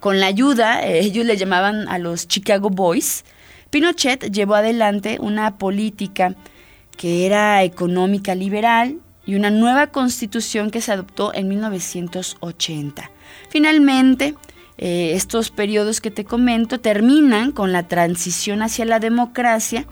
Con 0.00 0.18
la 0.18 0.26
ayuda, 0.26 0.82
eh, 0.82 1.00
ellos 1.00 1.26
le 1.26 1.36
llamaban 1.36 1.86
a 1.88 1.98
los 1.98 2.26
Chicago 2.26 2.70
Boys, 2.70 3.24
Pinochet 3.70 4.32
llevó 4.32 4.56
adelante 4.56 5.18
una 5.20 5.58
política 5.58 6.34
que 7.00 7.24
era 7.24 7.62
económica 7.62 8.34
liberal 8.34 8.98
y 9.24 9.34
una 9.34 9.50
nueva 9.50 9.86
constitución 9.86 10.70
que 10.70 10.82
se 10.82 10.92
adoptó 10.92 11.32
en 11.32 11.48
1980. 11.48 13.10
Finalmente, 13.48 14.34
eh, 14.76 15.12
estos 15.14 15.50
periodos 15.50 16.02
que 16.02 16.10
te 16.10 16.26
comento 16.26 16.78
terminan 16.78 17.52
con 17.52 17.72
la 17.72 17.88
transición 17.88 18.60
hacia 18.60 18.84
la 18.84 19.00
democracia, 19.00 19.86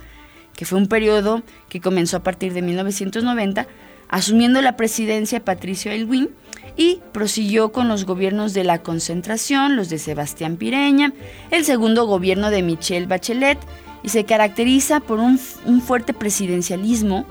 que 0.55 0.66
fue 0.66 0.77
un 0.77 0.87
periodo 0.87 1.42
que 1.71 1.81
comenzó 1.81 2.18
a 2.18 2.23
partir 2.23 2.53
de 2.53 2.61
1990, 2.61 3.66
asumiendo 4.11 4.61
la 4.61 4.77
presidencia 4.77 5.42
Patricio 5.42 5.90
Elwin 5.90 6.29
y 6.77 7.01
prosiguió 7.12 7.73
con 7.73 7.88
los 7.88 8.05
gobiernos 8.05 8.53
de 8.53 8.64
la 8.64 8.83
concentración, 8.83 9.77
los 9.77 9.88
de 9.88 9.99
Sebastián 9.99 10.59
Pireña, 10.59 11.14
el 11.51 11.64
segundo 11.64 12.05
gobierno 12.05 12.51
de 12.51 12.62
Michelle 12.62 13.07
Bachelet, 13.07 13.59
y 14.02 14.08
se 14.11 14.24
caracteriza 14.24 15.00
por 15.00 15.18
un, 15.20 15.40
un 15.64 15.80
fuerte 15.80 16.12
presidencialismo 16.14 17.26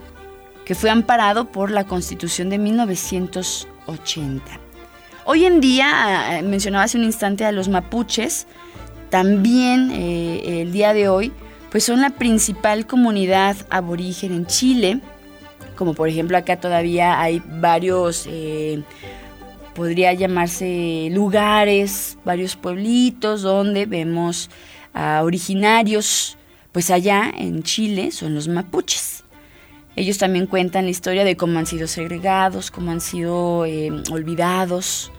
que 0.65 0.75
fue 0.75 0.89
amparado 0.89 1.45
por 1.45 1.71
la 1.71 1.86
Constitución 1.86 2.49
de 2.49 2.58
1980. 2.58 4.43
Hoy 5.23 5.45
en 5.45 5.60
día, 5.62 6.39
eh, 6.39 6.41
mencionaba 6.41 6.86
hace 6.86 6.97
un 6.97 7.03
instante 7.03 7.45
a 7.45 7.51
los 7.51 7.69
mapuches, 7.69 8.47
también 9.10 9.91
eh, 9.91 10.62
el 10.62 10.71
día 10.71 10.93
de 10.93 11.10
hoy, 11.10 11.32
pues 11.71 11.84
son 11.84 12.01
la 12.01 12.12
principal 12.12 12.88
comunidad 12.88 13.56
aborigen 13.69 14.34
en 14.34 14.45
Chile, 14.45 15.01
como 15.75 15.93
por 15.93 16.10
ejemplo 16.10 16.38
acá 16.38 16.60
todavía 16.60 17.19
hay 17.21 17.41
varios, 17.45 18.25
eh, 18.30 18.84
podría 19.75 20.13
llamarse 20.13 21.10
lugares, 21.12 22.17
varios 22.25 22.56
pueblitos 22.56 23.41
donde 23.41 23.86
vemos 23.86 24.49
a 24.93 25.21
originarios, 25.23 26.38
pues 26.78 26.92
allá 26.92 27.34
en 27.36 27.63
Chile 27.63 28.12
son 28.12 28.36
los 28.36 28.48
mapuches. 28.48 29.24
Ellos 29.96 30.20
también 30.20 30.46
cuentan 30.46 30.86
la 30.86 30.92
historia 30.92 31.26
de 31.26 31.36
cómo 31.36 31.58
han 31.58 31.66
sido 31.66 31.88
segregados, 31.88 32.70
cómo 32.70 32.92
han 32.92 33.02
sido 33.02 33.66
eh, 33.66 33.90
olvidados. 34.12 35.12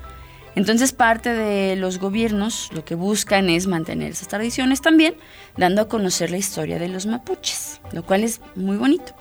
Entonces 0.54 0.92
parte 0.92 1.34
de 1.34 1.74
los 1.74 1.98
gobiernos 1.98 2.70
lo 2.72 2.84
que 2.84 2.94
buscan 2.94 3.48
es 3.50 3.66
mantener 3.66 4.12
esas 4.12 4.28
tradiciones 4.28 4.82
también, 4.82 5.16
dando 5.56 5.82
a 5.82 5.88
conocer 5.88 6.30
la 6.30 6.38
historia 6.38 6.78
de 6.78 6.90
los 6.90 7.06
mapuches, 7.06 7.80
lo 7.90 8.04
cual 8.04 8.22
es 8.22 8.40
muy 8.54 8.76
bonito. 8.76 9.16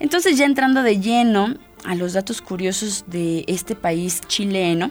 Entonces 0.00 0.36
ya 0.36 0.46
entrando 0.46 0.82
de 0.82 0.98
lleno 0.98 1.54
a 1.84 1.94
los 1.94 2.14
datos 2.14 2.42
curiosos 2.42 3.04
de 3.06 3.44
este 3.46 3.76
país 3.76 4.22
chileno, 4.26 4.90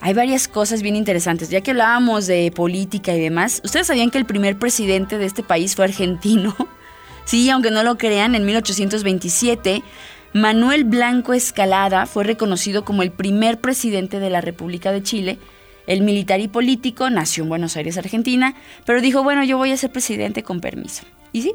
hay 0.00 0.14
varias 0.14 0.48
cosas 0.48 0.82
bien 0.82 0.96
interesantes. 0.96 1.50
Ya 1.50 1.60
que 1.60 1.72
hablábamos 1.72 2.26
de 2.26 2.52
política 2.54 3.14
y 3.14 3.20
demás, 3.20 3.60
¿ustedes 3.64 3.88
sabían 3.88 4.10
que 4.10 4.18
el 4.18 4.26
primer 4.26 4.58
presidente 4.58 5.18
de 5.18 5.26
este 5.26 5.42
país 5.42 5.76
fue 5.76 5.84
argentino? 5.84 6.54
Sí, 7.24 7.50
aunque 7.50 7.70
no 7.70 7.82
lo 7.82 7.98
crean, 7.98 8.34
en 8.34 8.46
1827 8.46 9.82
Manuel 10.32 10.84
Blanco 10.84 11.34
Escalada 11.34 12.06
fue 12.06 12.24
reconocido 12.24 12.86
como 12.86 13.02
el 13.02 13.10
primer 13.10 13.60
presidente 13.60 14.18
de 14.18 14.30
la 14.30 14.40
República 14.40 14.92
de 14.92 15.02
Chile. 15.02 15.38
El 15.86 16.02
militar 16.02 16.40
y 16.40 16.48
político 16.48 17.10
nació 17.10 17.42
en 17.42 17.50
Buenos 17.50 17.76
Aires, 17.76 17.98
Argentina, 17.98 18.54
pero 18.86 19.02
dijo, 19.02 19.22
bueno, 19.22 19.44
yo 19.44 19.58
voy 19.58 19.72
a 19.72 19.76
ser 19.76 19.90
presidente 19.90 20.42
con 20.42 20.60
permiso. 20.60 21.04
¿Y 21.32 21.42
sí? 21.42 21.54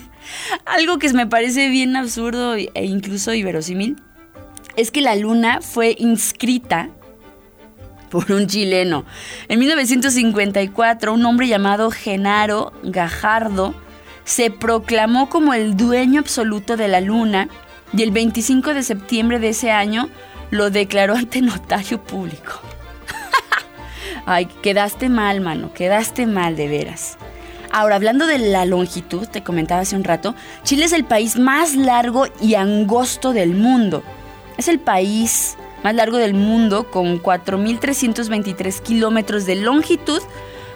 Algo 0.64 0.98
que 0.98 1.12
me 1.12 1.26
parece 1.26 1.68
bien 1.68 1.96
absurdo 1.96 2.54
e 2.54 2.84
incluso 2.84 3.34
inverosímil 3.34 3.96
es 4.76 4.90
que 4.90 5.00
la 5.00 5.16
luna 5.16 5.60
fue 5.60 5.94
inscrita 5.98 6.90
por 8.10 8.30
un 8.32 8.46
chileno. 8.46 9.04
En 9.48 9.58
1954, 9.60 11.14
un 11.14 11.24
hombre 11.24 11.48
llamado 11.48 11.90
Genaro 11.90 12.72
Gajardo 12.82 13.74
se 14.24 14.50
proclamó 14.50 15.28
como 15.28 15.54
el 15.54 15.76
dueño 15.76 16.20
absoluto 16.20 16.76
de 16.76 16.88
la 16.88 17.00
luna 17.00 17.48
y 17.92 18.02
el 18.02 18.10
25 18.10 18.74
de 18.74 18.82
septiembre 18.82 19.38
de 19.38 19.50
ese 19.50 19.70
año 19.70 20.08
lo 20.50 20.70
declaró 20.70 21.14
ante 21.14 21.40
notario 21.40 22.02
público. 22.02 22.60
Ay, 24.26 24.46
quedaste 24.62 25.08
mal, 25.08 25.40
mano, 25.40 25.72
quedaste 25.72 26.26
mal 26.26 26.56
de 26.56 26.68
veras. 26.68 27.16
Ahora, 27.72 27.94
hablando 27.94 28.26
de 28.26 28.38
la 28.38 28.64
longitud, 28.64 29.28
te 29.28 29.44
comentaba 29.44 29.82
hace 29.82 29.94
un 29.94 30.02
rato, 30.02 30.34
Chile 30.64 30.84
es 30.84 30.92
el 30.92 31.04
país 31.04 31.38
más 31.38 31.76
largo 31.76 32.26
y 32.40 32.54
angosto 32.54 33.32
del 33.32 33.54
mundo. 33.54 34.02
Es 34.58 34.66
el 34.66 34.80
país 34.80 35.56
más 35.82 35.94
largo 35.94 36.18
del 36.18 36.34
mundo 36.34 36.90
con 36.90 37.22
4.323 37.22 38.80
kilómetros 38.80 39.46
de 39.46 39.56
longitud, 39.56 40.20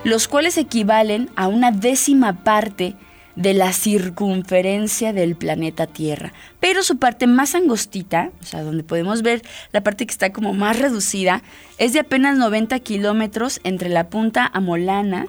los 0.03 0.29
cuales 0.29 0.59
equivalen 0.59 1.31
a 1.37 1.49
una 1.49 1.71
décima 1.71 2.45
parte 2.45 2.95
de 3.37 3.53
la 3.53 3.73
circunferencia 3.73 5.13
del 5.13 5.35
planeta 5.35 5.87
Tierra. 5.87 6.33
Pero 6.61 6.83
su 6.83 6.99
parte 6.99 7.27
más 7.27 7.55
angostita, 7.55 8.31
o 8.41 8.45
sea, 8.45 8.63
donde 8.63 8.85
podemos 8.85 9.23
ver 9.23 9.43
la 9.73 9.83
parte 9.83 10.07
que 10.07 10.13
está 10.13 10.33
como 10.33 10.53
más 10.53 10.79
reducida, 10.79 11.43
es 11.79 11.93
de 11.93 12.01
apenas 12.01 12.39
90 12.39 12.79
kilómetros 12.81 13.61
entre 13.65 13.89
la 13.89 14.09
punta 14.09 14.49
Amolana 14.53 15.27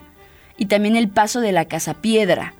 y 0.58 0.68
también 0.68 0.96
el 0.96 1.10
paso 1.10 1.42
de 1.42 1.52
la 1.52 1.66
Casa 1.66 1.96
Piedra. 1.96 2.54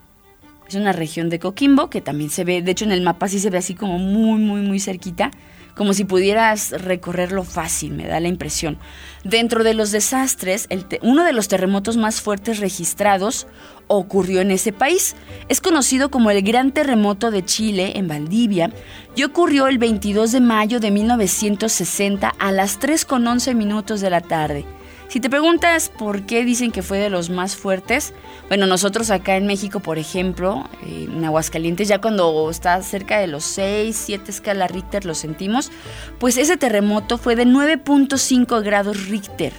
Es 0.68 0.74
una 0.74 0.94
región 0.94 1.30
de 1.30 1.38
Coquimbo 1.38 1.92
que 1.92 2.02
también 2.02 2.32
se 2.32 2.44
ve, 2.44 2.64
de 2.64 2.72
hecho 2.72 2.86
en 2.86 2.92
el 2.92 3.02
mapa 3.02 3.28
sí 3.28 3.40
se 3.40 3.52
ve 3.52 3.60
así 3.60 3.76
como 3.76 4.00
muy, 4.00 4.40
muy, 4.40 4.62
muy 4.62 4.80
cerquita 4.80 5.30
como 5.76 5.94
si 5.94 6.06
pudieras 6.06 6.72
recorrerlo 6.72 7.44
fácil, 7.44 7.94
me 7.94 8.08
da 8.08 8.20
la 8.20 8.28
impresión. 8.28 8.78
Dentro 9.24 9.64
de 9.64 9.74
los 9.74 9.92
desastres, 9.92 10.68
uno 11.02 11.24
de 11.24 11.34
los 11.34 11.48
terremotos 11.48 11.98
más 11.98 12.22
fuertes 12.22 12.60
registrados 12.60 13.48
ocurrió 13.88 14.42
en 14.42 14.52
ese 14.52 14.72
país. 14.72 15.16
Es 15.50 15.62
conocido 15.62 16.10
como 16.10 16.32
el 16.32 16.42
Gran 16.42 16.72
Terremoto 16.72 17.32
de 17.32 17.44
Chile 17.44 17.94
en 17.96 18.08
Valdivia 18.08 18.72
y 19.16 19.24
ocurrió 19.24 19.68
el 19.68 19.78
22 19.78 20.32
de 20.32 20.42
mayo 20.42 20.80
de 20.80 20.92
1960 20.92 22.30
a 22.30 22.52
las 22.52 22.80
3.11 22.80 23.56
minutos 23.56 24.02
de 24.02 24.10
la 24.10 24.22
tarde. 24.22 24.66
Si 25.08 25.20
te 25.20 25.30
preguntas 25.30 25.90
por 25.90 26.26
qué 26.26 26.44
dicen 26.44 26.72
que 26.72 26.82
fue 26.82 26.98
de 26.98 27.10
los 27.10 27.30
más 27.30 27.56
fuertes, 27.56 28.14
bueno, 28.48 28.66
nosotros 28.66 29.12
acá 29.12 29.38
en 29.38 29.46
México, 29.46 29.80
por 29.80 29.98
ejemplo, 29.98 30.68
en 30.86 31.24
Aguascalientes, 31.24 31.88
ya 31.88 32.02
cuando 32.02 32.50
está 32.50 32.82
cerca 32.82 33.20
de 33.20 33.28
los 33.28 33.44
6, 33.46 33.96
7 33.96 34.32
escalas 34.32 34.72
Richter 34.72 35.06
lo 35.06 35.16
sentimos, 35.16 35.72
pues 36.20 36.38
ese 36.38 36.58
terremoto 36.58 37.18
fue 37.18 37.36
de 37.36 37.46
9.5 37.46 38.64
grados 38.64 39.08
Richter. 39.08 39.54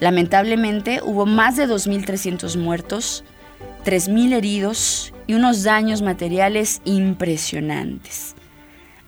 Lamentablemente 0.00 1.00
hubo 1.04 1.26
más 1.26 1.56
de 1.56 1.68
2.300 1.68 2.56
muertos, 2.56 3.22
3.000 3.84 4.32
heridos 4.32 5.12
y 5.26 5.34
unos 5.34 5.62
daños 5.62 6.00
materiales 6.00 6.80
impresionantes. 6.84 8.34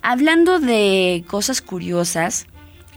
Hablando 0.01 0.59
de 0.59 1.23
cosas 1.27 1.61
curiosas, 1.61 2.45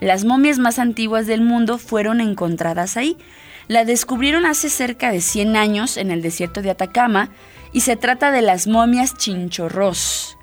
las 0.01 0.25
momias 0.25 0.59
más 0.59 0.79
antiguas 0.79 1.27
del 1.27 1.41
mundo 1.41 1.79
fueron 1.79 2.21
encontradas 2.21 2.97
ahí. 2.97 3.17
La 3.69 3.85
descubrieron 3.85 4.47
hace 4.47 4.69
cerca 4.69 5.11
de 5.11 5.21
100 5.21 5.57
años 5.57 5.97
en 5.97 6.11
el 6.11 6.23
desierto 6.23 6.63
de 6.63 6.71
Atacama 6.71 7.31
y 7.73 7.81
se 7.81 7.97
trata 7.97 8.31
de 8.31 8.43
las 8.43 8.67
momias 8.67 9.17
chinchorros. 9.17 10.37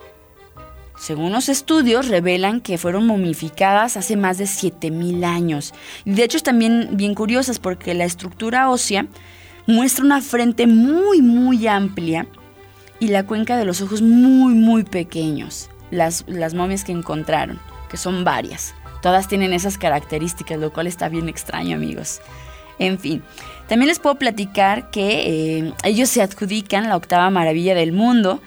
Según 0.97 1.31
los 1.31 1.49
estudios, 1.49 2.07
revelan 2.07 2.61
que 2.61 2.77
fueron 2.77 3.05
momificadas 3.05 3.97
hace 3.97 4.15
más 4.15 4.37
de 4.37 4.47
7000 4.47 5.23
años. 5.23 5.73
De 6.05 6.23
hecho, 6.23 6.37
bien, 6.53 6.89
bien 6.93 7.13
curiosas 7.13 7.59
porque 7.59 7.93
la 7.93 8.05
estructura 8.05 8.69
ósea 8.69 9.07
muestra 9.67 10.05
una 10.05 10.21
frente 10.21 10.67
muy, 10.67 11.21
muy 11.21 11.67
amplia 11.67 12.27
y 12.99 13.07
la 13.07 13.25
cuenca 13.25 13.57
de 13.57 13.65
los 13.65 13.81
ojos 13.81 14.01
muy, 14.01 14.53
muy 14.53 14.83
pequeños. 14.83 15.69
Las, 15.91 16.23
las 16.27 16.53
momias 16.53 16.83
que 16.83 16.91
encontraron, 16.91 17.59
que 17.89 17.97
son 17.97 18.23
varias. 18.23 18.73
Todas 19.03 19.27
tienen 19.27 19.51
esas 19.51 19.77
características, 19.77 20.57
lo 20.57 20.71
cual 20.71 20.87
está 20.87 21.09
bien 21.09 21.27
extraño, 21.27 21.75
amigos. 21.75 22.21
En 22.79 22.97
fin, 22.97 23.21
también 23.67 23.89
les 23.89 23.99
puedo 23.99 24.15
platicar 24.15 24.91
que 24.91 25.57
eh, 25.57 25.73
ellos 25.83 26.07
se 26.07 26.21
adjudican 26.21 26.87
la 26.87 26.95
octava 26.95 27.29
maravilla 27.29 27.75
del 27.75 27.91
mundo, 27.91 28.41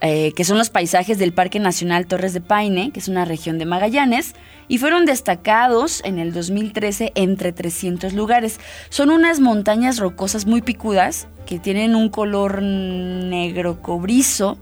eh, 0.00 0.32
que 0.34 0.44
son 0.44 0.56
los 0.56 0.70
paisajes 0.70 1.18
del 1.18 1.34
Parque 1.34 1.60
Nacional 1.60 2.06
Torres 2.06 2.32
de 2.32 2.40
Paine, 2.40 2.92
que 2.92 3.00
es 3.00 3.08
una 3.08 3.26
región 3.26 3.58
de 3.58 3.66
Magallanes, 3.66 4.34
y 4.68 4.78
fueron 4.78 5.04
destacados 5.04 6.00
en 6.06 6.18
el 6.18 6.32
2013 6.32 7.12
entre 7.14 7.52
300 7.52 8.14
lugares. 8.14 8.60
Son 8.88 9.10
unas 9.10 9.38
montañas 9.40 9.98
rocosas 9.98 10.46
muy 10.46 10.62
picudas 10.62 11.28
que 11.44 11.58
tienen 11.58 11.94
un 11.94 12.08
color 12.08 12.62
negro 12.62 13.82
cobrizo, 13.82 14.56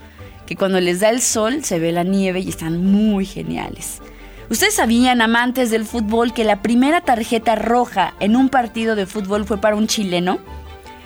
que 0.47 0.57
cuando 0.57 0.81
les 0.81 0.99
da 0.99 1.11
el 1.11 1.21
sol 1.21 1.63
se 1.63 1.79
ve 1.79 1.93
la 1.93 2.03
nieve 2.03 2.41
y 2.41 2.49
están 2.49 2.85
muy 2.85 3.25
geniales. 3.25 4.03
¿Ustedes 4.53 4.75
sabían, 4.75 5.23
amantes 5.23 5.71
del 5.71 5.87
fútbol, 5.87 6.35
que 6.35 6.45
la 6.45 6.61
primera 6.61 7.01
tarjeta 7.01 7.55
roja 7.55 8.13
en 8.21 8.37
un 8.37 8.51
partido 8.51 8.95
de 8.97 9.07
fútbol 9.07 9.47
fue 9.47 9.57
para 9.57 9.77
un 9.77 9.87
chileno? 9.87 10.41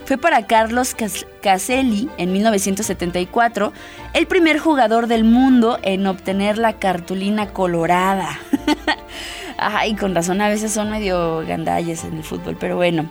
Fue 0.04 0.18
para 0.18 0.48
Carlos 0.48 0.96
Caselli 1.42 2.10
en 2.18 2.32
1974, 2.32 3.72
el 4.14 4.26
primer 4.26 4.58
jugador 4.58 5.06
del 5.06 5.22
mundo 5.22 5.78
en 5.84 6.08
obtener 6.08 6.58
la 6.58 6.80
cartulina 6.80 7.52
colorada. 7.52 8.36
Ay, 9.58 9.94
con 9.94 10.12
razón 10.12 10.40
a 10.40 10.48
veces 10.48 10.72
son 10.72 10.90
medio 10.90 11.46
gandalles 11.46 12.02
en 12.02 12.16
el 12.16 12.24
fútbol, 12.24 12.56
pero 12.58 12.74
bueno. 12.74 13.08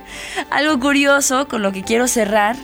Algo 0.50 0.78
curioso 0.80 1.48
con 1.48 1.62
lo 1.62 1.72
que 1.72 1.82
quiero 1.82 2.08
cerrar 2.08 2.56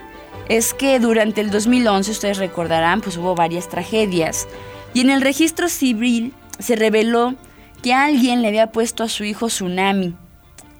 es 0.51 0.75
que 0.75 1.01
durante 1.01 1.41
el 1.41 1.51
2011, 1.51 2.11
ustedes 2.11 2.37
recordarán, 2.37 3.01
pues 3.01 3.17
hubo 3.17 3.35
varias 3.35 3.71
tragedias. 3.71 4.47
Y 4.93 5.01
en 5.01 5.09
el 5.09 5.23
registro 5.23 5.71
civil 5.71 6.35
se 6.59 6.77
reveló 6.77 7.35
que 7.83 7.93
alguien 7.93 8.43
le 8.43 8.49
había 8.49 8.73
puesto 8.73 9.03
a 9.03 9.09
su 9.09 9.25
hijo 9.25 9.49
Tsunami. 9.49 10.15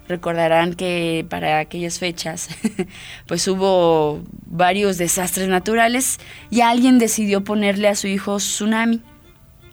Recordarán 0.07 0.75
que 0.75 1.25
para 1.29 1.59
aquellas 1.59 1.99
fechas 1.99 2.49
pues 3.27 3.47
hubo 3.47 4.23
varios 4.45 4.97
desastres 4.97 5.47
naturales 5.47 6.19
y 6.51 6.61
alguien 6.61 6.99
decidió 6.99 7.43
ponerle 7.43 7.87
a 7.87 7.95
su 7.95 8.07
hijo 8.07 8.37
Tsunami. 8.37 9.01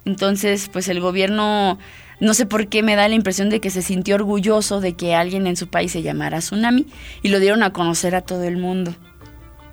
Entonces 0.04 0.68
pues 0.72 0.88
el 0.88 1.00
gobierno 1.00 1.78
no 2.20 2.34
sé 2.34 2.46
por 2.46 2.68
qué 2.68 2.82
me 2.82 2.96
da 2.96 3.08
la 3.08 3.14
impresión 3.14 3.50
de 3.50 3.60
que 3.60 3.70
se 3.70 3.82
sintió 3.82 4.14
orgulloso 4.14 4.80
de 4.80 4.94
que 4.94 5.14
alguien 5.14 5.46
en 5.46 5.56
su 5.56 5.68
país 5.68 5.92
se 5.92 6.02
llamara 6.02 6.38
Tsunami 6.38 6.86
y 7.22 7.28
lo 7.28 7.40
dieron 7.40 7.62
a 7.62 7.72
conocer 7.72 8.14
a 8.14 8.22
todo 8.22 8.44
el 8.44 8.56
mundo 8.56 8.94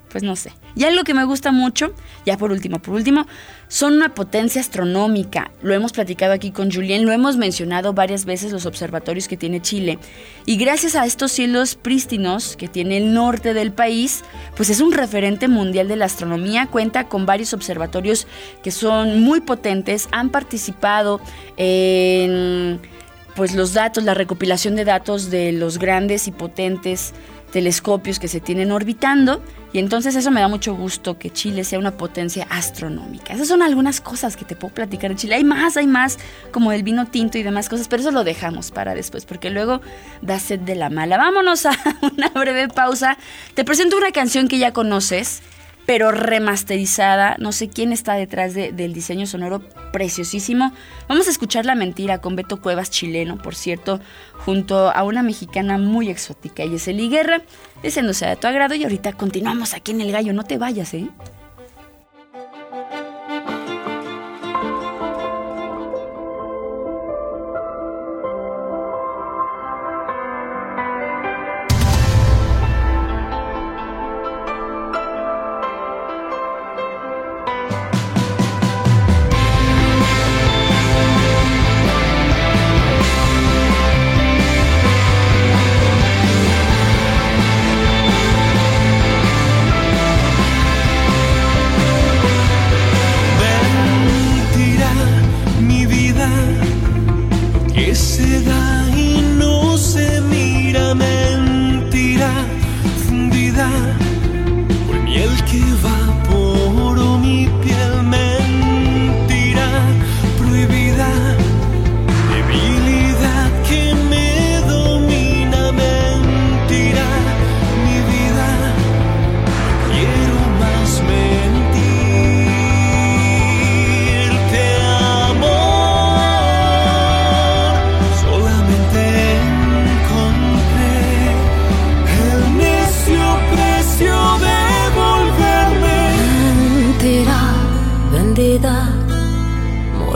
pues 0.09 0.23
no 0.23 0.35
sé. 0.35 0.51
Y 0.75 0.83
algo 0.83 1.03
que 1.03 1.13
me 1.13 1.23
gusta 1.23 1.51
mucho, 1.51 1.93
ya 2.25 2.37
por 2.37 2.51
último, 2.51 2.79
por 2.79 2.95
último, 2.95 3.27
son 3.69 3.93
una 3.93 4.13
potencia 4.13 4.60
astronómica. 4.60 5.51
Lo 5.62 5.73
hemos 5.73 5.93
platicado 5.93 6.34
aquí 6.34 6.51
con 6.51 6.71
Julien, 6.71 7.05
lo 7.05 7.13
hemos 7.13 7.38
mencionado 7.38 7.93
varias 7.93 8.25
veces 8.25 8.51
los 8.51 8.65
observatorios 8.65 9.27
que 9.27 9.38
tiene 9.38 9.62
Chile. 9.62 9.99
Y 10.45 10.58
gracias 10.58 10.95
a 10.95 11.05
estos 11.05 11.32
cielos 11.32 11.75
prístinos 11.75 12.58
que 12.58 12.67
tiene 12.67 12.97
el 12.97 13.13
norte 13.13 13.53
del 13.53 13.71
país, 13.71 14.23
pues 14.58 14.69
es 14.71 14.82
un 14.82 14.91
referente 14.91 15.47
mundial 15.47 15.88
de 15.88 15.95
la 15.95 16.05
astronomía, 16.05 16.65
cuenta 16.65 17.08
con 17.08 17.25
varios 17.25 17.53
observatorios 17.53 18.27
que 18.63 18.71
son 18.71 19.21
muy 19.21 19.39
potentes, 19.39 20.10
han 20.12 20.32
participado 20.32 21.21
en 21.55 22.79
pues 23.36 23.55
los 23.55 23.73
datos, 23.73 24.03
la 24.03 24.15
recopilación 24.15 24.75
de 24.75 24.84
datos 24.84 25.29
de 25.29 25.51
los 25.53 25.77
grandes 25.77 26.27
y 26.27 26.32
potentes 26.32 27.13
telescopios 27.51 28.19
que 28.19 28.27
se 28.27 28.39
tienen 28.39 28.71
orbitando 28.71 29.41
y 29.71 29.79
entonces 29.79 30.15
eso 30.15 30.31
me 30.31 30.41
da 30.41 30.47
mucho 30.47 30.73
gusto 30.75 31.19
que 31.19 31.29
Chile 31.29 31.63
sea 31.63 31.77
una 31.77 31.91
potencia 31.91 32.47
astronómica. 32.49 33.33
Esas 33.33 33.47
son 33.47 33.62
algunas 33.62 34.01
cosas 34.01 34.35
que 34.35 34.45
te 34.45 34.55
puedo 34.55 34.73
platicar 34.73 35.12
de 35.12 35.17
Chile. 35.17 35.35
Hay 35.35 35.43
más, 35.43 35.77
hay 35.77 35.85
más, 35.85 36.17
como 36.51 36.71
el 36.71 36.81
vino 36.81 37.05
tinto 37.05 37.38
y 37.38 37.43
demás 37.43 37.69
cosas, 37.69 37.88
pero 37.88 38.01
eso 38.01 38.12
lo 38.12 38.23
dejamos 38.23 38.71
para 38.71 38.95
después 38.95 39.25
porque 39.25 39.49
luego 39.49 39.81
da 40.21 40.39
sed 40.39 40.59
de 40.59 40.75
la 40.75 40.89
mala. 40.89 41.17
Vámonos 41.17 41.65
a 41.65 41.71
una 42.17 42.29
breve 42.29 42.67
pausa. 42.67 43.17
Te 43.53 43.63
presento 43.63 43.97
una 43.97 44.12
canción 44.12 44.47
que 44.47 44.57
ya 44.57 44.73
conoces 44.73 45.41
pero 45.89 46.12
remasterizada. 46.12 47.36
No 47.39 47.52
sé 47.52 47.67
quién 47.67 47.91
está 47.91 48.13
detrás 48.13 48.54
del 48.54 48.93
diseño 48.93 49.25
sonoro 49.25 49.60
preciosísimo. 49.91 50.71
Vamos 51.08 51.25
a 51.25 51.32
escuchar 51.32 51.65
La 51.65 51.73
Mentira 51.73 52.19
con 52.19 52.36
Beto 52.36 52.62
Cuevas, 52.62 52.91
chileno, 52.91 53.39
por 53.39 53.56
cierto, 53.56 53.99
junto 54.45 54.91
a 54.91 55.02
una 55.02 55.23
mexicana 55.23 55.80
muy 55.80 56.12
exótica, 56.12 56.63
y 56.63 56.75
es 56.75 56.88
Eli 56.88 57.10
Guerra, 57.10 57.41
deseándose 57.82 58.28
de 58.28 58.36
tu 58.36 58.45
agrado. 58.45 58.75
Y 58.75 58.84
ahorita 58.84 59.13
continuamos 59.13 59.73
aquí 59.73 59.89
en 59.89 60.02
El 60.02 60.12
Gallo. 60.12 60.32
No 60.32 60.43
te 60.43 60.60
vayas, 60.60 60.93
¿eh? 60.93 61.08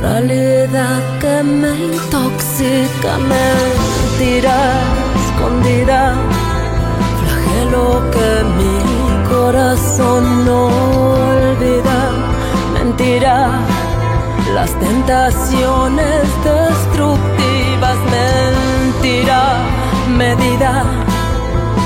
Moralidad 0.04 1.02
que 1.22 1.44
me 1.44 1.72
intoxica, 1.86 3.18
mentira 3.34 4.58
escondida, 5.26 6.16
flagelo 7.20 8.12
que 8.12 8.30
mi 8.58 8.76
corazón 9.34 10.46
no 10.46 10.66
olvida, 11.30 12.00
mentira, 12.74 13.36
las 14.54 14.72
tentaciones 14.78 16.24
destructivas, 16.52 17.98
mentira, 18.18 19.42
medida, 20.18 20.84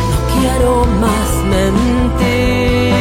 no 0.09 0.17
quiero 0.33 0.85
más 1.01 1.29
mentir. 1.53 2.96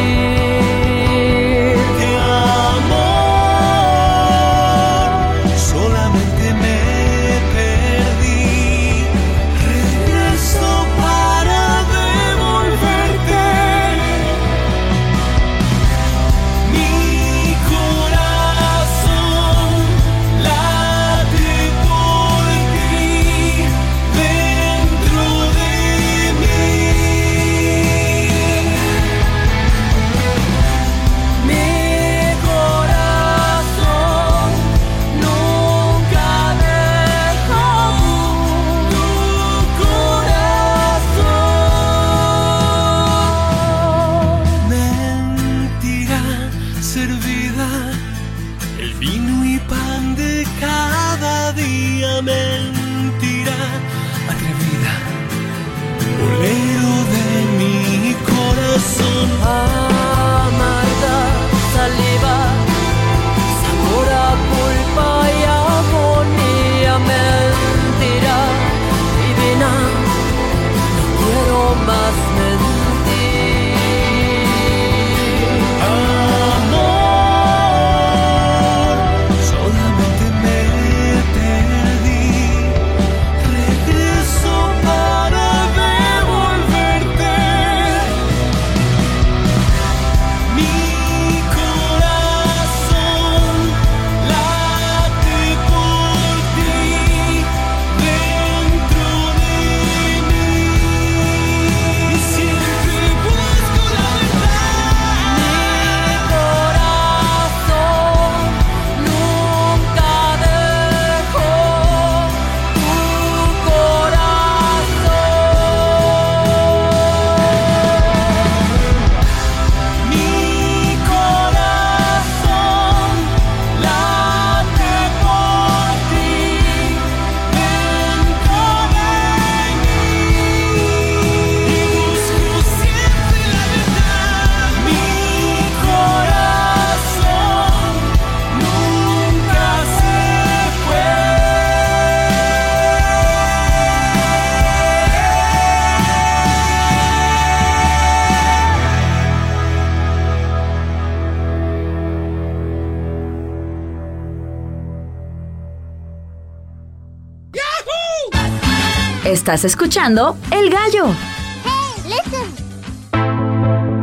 Estás 159.47 159.63
escuchando 159.63 160.35
El 160.51 160.69
Gallo. 160.69 161.05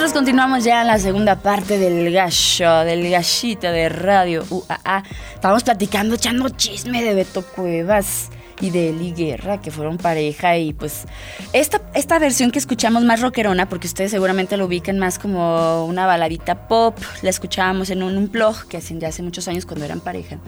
Nosotros 0.00 0.18
continuamos 0.18 0.64
ya 0.64 0.80
en 0.80 0.86
la 0.86 0.98
segunda 0.98 1.36
parte 1.42 1.76
del 1.76 2.10
gallo, 2.10 2.86
del 2.86 3.10
gallito 3.10 3.70
de 3.70 3.90
radio 3.90 4.46
UAA. 4.48 5.02
Estábamos 5.34 5.62
platicando, 5.62 6.14
echando 6.14 6.48
chisme 6.48 7.02
de 7.02 7.12
Beto 7.12 7.42
Cuevas 7.42 8.30
y 8.62 8.70
de 8.70 8.88
Eli 8.88 9.12
Guerra, 9.12 9.60
que 9.60 9.70
fueron 9.70 9.98
pareja. 9.98 10.56
Y 10.56 10.72
pues 10.72 11.04
esta, 11.52 11.82
esta 11.92 12.18
versión 12.18 12.50
que 12.50 12.58
escuchamos 12.58 13.04
más 13.04 13.20
rockerona, 13.20 13.68
porque 13.68 13.88
ustedes 13.88 14.10
seguramente 14.10 14.56
lo 14.56 14.64
ubican 14.64 14.98
más 14.98 15.18
como 15.18 15.84
una 15.84 16.06
baladita 16.06 16.66
pop, 16.66 16.96
la 17.20 17.28
escuchábamos 17.28 17.90
en 17.90 18.02
un, 18.02 18.16
un 18.16 18.32
blog 18.32 18.68
que 18.68 18.78
hacían 18.78 19.00
ya 19.00 19.08
hace 19.08 19.22
muchos 19.22 19.48
años 19.48 19.66
cuando 19.66 19.84
eran 19.84 20.00
pareja. 20.00 20.38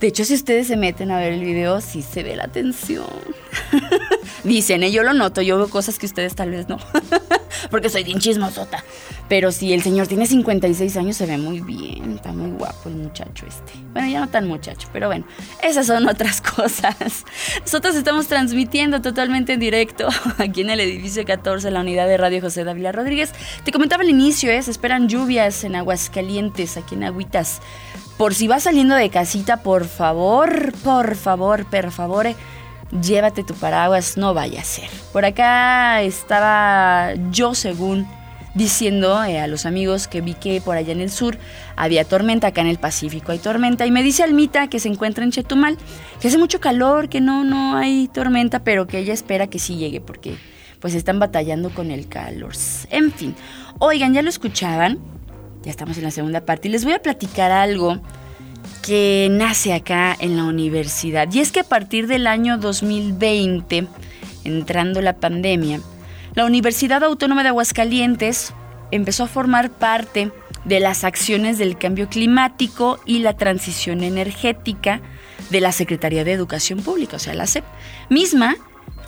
De 0.00 0.06
hecho, 0.06 0.24
si 0.24 0.34
ustedes 0.34 0.68
se 0.68 0.76
meten 0.76 1.10
a 1.10 1.18
ver 1.18 1.32
el 1.32 1.44
video, 1.44 1.80
sí 1.80 2.02
se 2.02 2.22
ve 2.22 2.36
la 2.36 2.46
tensión. 2.46 3.06
Dicen, 4.44 4.84
¿eh? 4.84 4.92
yo 4.92 5.02
lo 5.02 5.12
noto, 5.12 5.42
yo 5.42 5.58
veo 5.58 5.68
cosas 5.68 5.98
que 5.98 6.06
ustedes 6.06 6.36
tal 6.36 6.50
vez 6.50 6.68
no. 6.68 6.78
Porque 7.70 7.88
soy 7.88 8.04
bien 8.04 8.20
chismosota. 8.20 8.84
Pero 9.28 9.50
si 9.50 9.72
el 9.72 9.82
señor 9.82 10.06
tiene 10.06 10.26
56 10.26 10.96
años, 10.96 11.16
se 11.16 11.26
ve 11.26 11.36
muy 11.36 11.60
bien. 11.60 12.14
Está 12.14 12.32
muy 12.32 12.52
guapo 12.52 12.88
el 12.88 12.94
muchacho 12.94 13.44
este. 13.46 13.72
Bueno, 13.92 14.08
ya 14.08 14.20
no 14.20 14.28
tan 14.28 14.46
muchacho, 14.46 14.88
pero 14.92 15.08
bueno, 15.08 15.26
esas 15.62 15.86
son 15.86 16.08
otras 16.08 16.40
cosas. 16.56 17.24
Nosotros 17.60 17.96
estamos 17.96 18.28
transmitiendo 18.28 19.02
totalmente 19.02 19.54
en 19.54 19.60
directo 19.60 20.08
aquí 20.38 20.62
en 20.62 20.70
el 20.70 20.80
edificio 20.80 21.24
14, 21.24 21.70
la 21.72 21.80
unidad 21.80 22.06
de 22.06 22.16
Radio 22.16 22.40
José 22.40 22.62
Dávila 22.62 22.92
Rodríguez. 22.92 23.32
Te 23.64 23.72
comentaba 23.72 24.02
al 24.02 24.10
inicio, 24.10 24.50
¿eh? 24.50 24.62
se 24.62 24.70
esperan 24.70 25.08
lluvias 25.08 25.64
en 25.64 25.74
Aguascalientes, 25.74 26.76
aquí 26.76 26.94
en 26.94 27.04
Agüitas. 27.04 27.60
Por 28.18 28.34
si 28.34 28.48
vas 28.48 28.64
saliendo 28.64 28.96
de 28.96 29.10
casita, 29.10 29.58
por 29.58 29.84
favor, 29.84 30.72
por 30.82 31.14
favor, 31.14 31.64
per 31.66 31.92
favore, 31.92 32.34
llévate 33.00 33.44
tu 33.44 33.54
paraguas, 33.54 34.16
no 34.16 34.34
vaya 34.34 34.60
a 34.60 34.64
ser. 34.64 34.90
Por 35.12 35.24
acá 35.24 36.02
estaba 36.02 37.14
yo, 37.30 37.54
según 37.54 38.08
diciendo 38.54 39.22
eh, 39.22 39.38
a 39.38 39.46
los 39.46 39.66
amigos 39.66 40.08
que 40.08 40.20
vi 40.20 40.34
que 40.34 40.60
por 40.60 40.76
allá 40.76 40.90
en 40.90 41.00
el 41.00 41.10
sur 41.10 41.38
había 41.76 42.04
tormenta, 42.04 42.48
acá 42.48 42.60
en 42.60 42.66
el 42.66 42.78
Pacífico 42.78 43.30
hay 43.30 43.38
tormenta, 43.38 43.86
y 43.86 43.92
me 43.92 44.02
dice 44.02 44.24
Almita 44.24 44.66
que 44.66 44.80
se 44.80 44.88
encuentra 44.88 45.22
en 45.22 45.30
Chetumal, 45.30 45.78
que 46.20 46.26
hace 46.26 46.38
mucho 46.38 46.58
calor, 46.58 47.08
que 47.08 47.20
no, 47.20 47.44
no 47.44 47.76
hay 47.76 48.08
tormenta, 48.08 48.64
pero 48.64 48.88
que 48.88 48.98
ella 48.98 49.14
espera 49.14 49.46
que 49.46 49.60
sí 49.60 49.76
llegue, 49.76 50.00
porque 50.00 50.36
pues 50.80 50.94
están 50.94 51.20
batallando 51.20 51.70
con 51.70 51.92
el 51.92 52.08
calor. 52.08 52.54
En 52.90 53.12
fin, 53.12 53.36
oigan, 53.78 54.12
ya 54.12 54.22
lo 54.22 54.28
escuchaban, 54.28 54.98
ya 55.62 55.70
estamos 55.70 55.96
en 55.98 56.04
la 56.04 56.10
segunda 56.10 56.40
parte, 56.40 56.68
y 56.68 56.70
les 56.70 56.84
voy 56.84 56.94
a 56.94 57.02
platicar 57.02 57.50
algo 57.50 58.00
que 58.82 59.28
nace 59.30 59.72
acá 59.72 60.16
en 60.18 60.36
la 60.36 60.44
universidad. 60.44 61.32
Y 61.32 61.40
es 61.40 61.52
que 61.52 61.60
a 61.60 61.64
partir 61.64 62.06
del 62.06 62.26
año 62.26 62.58
2020, 62.58 63.86
entrando 64.44 65.02
la 65.02 65.16
pandemia, 65.16 65.80
la 66.34 66.44
Universidad 66.44 67.02
Autónoma 67.04 67.42
de 67.42 67.48
Aguascalientes 67.48 68.52
empezó 68.90 69.24
a 69.24 69.28
formar 69.28 69.70
parte 69.70 70.30
de 70.64 70.80
las 70.80 71.04
acciones 71.04 71.58
del 71.58 71.78
cambio 71.78 72.08
climático 72.08 72.98
y 73.04 73.20
la 73.20 73.36
transición 73.36 74.02
energética 74.02 75.00
de 75.50 75.60
la 75.60 75.72
Secretaría 75.72 76.24
de 76.24 76.32
Educación 76.32 76.80
Pública, 76.80 77.16
o 77.16 77.18
sea, 77.18 77.34
la 77.34 77.46
SEP, 77.46 77.64
misma 78.10 78.56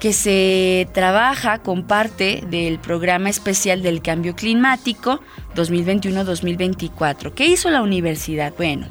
que 0.00 0.14
se 0.14 0.88
trabaja 0.94 1.58
con 1.58 1.84
parte 1.84 2.42
del 2.48 2.78
programa 2.78 3.28
especial 3.28 3.82
del 3.82 4.00
cambio 4.00 4.34
climático 4.34 5.20
2021-2024. 5.54 7.34
¿Qué 7.34 7.46
hizo 7.46 7.70
la 7.70 7.82
universidad? 7.82 8.54
Bueno, 8.56 8.86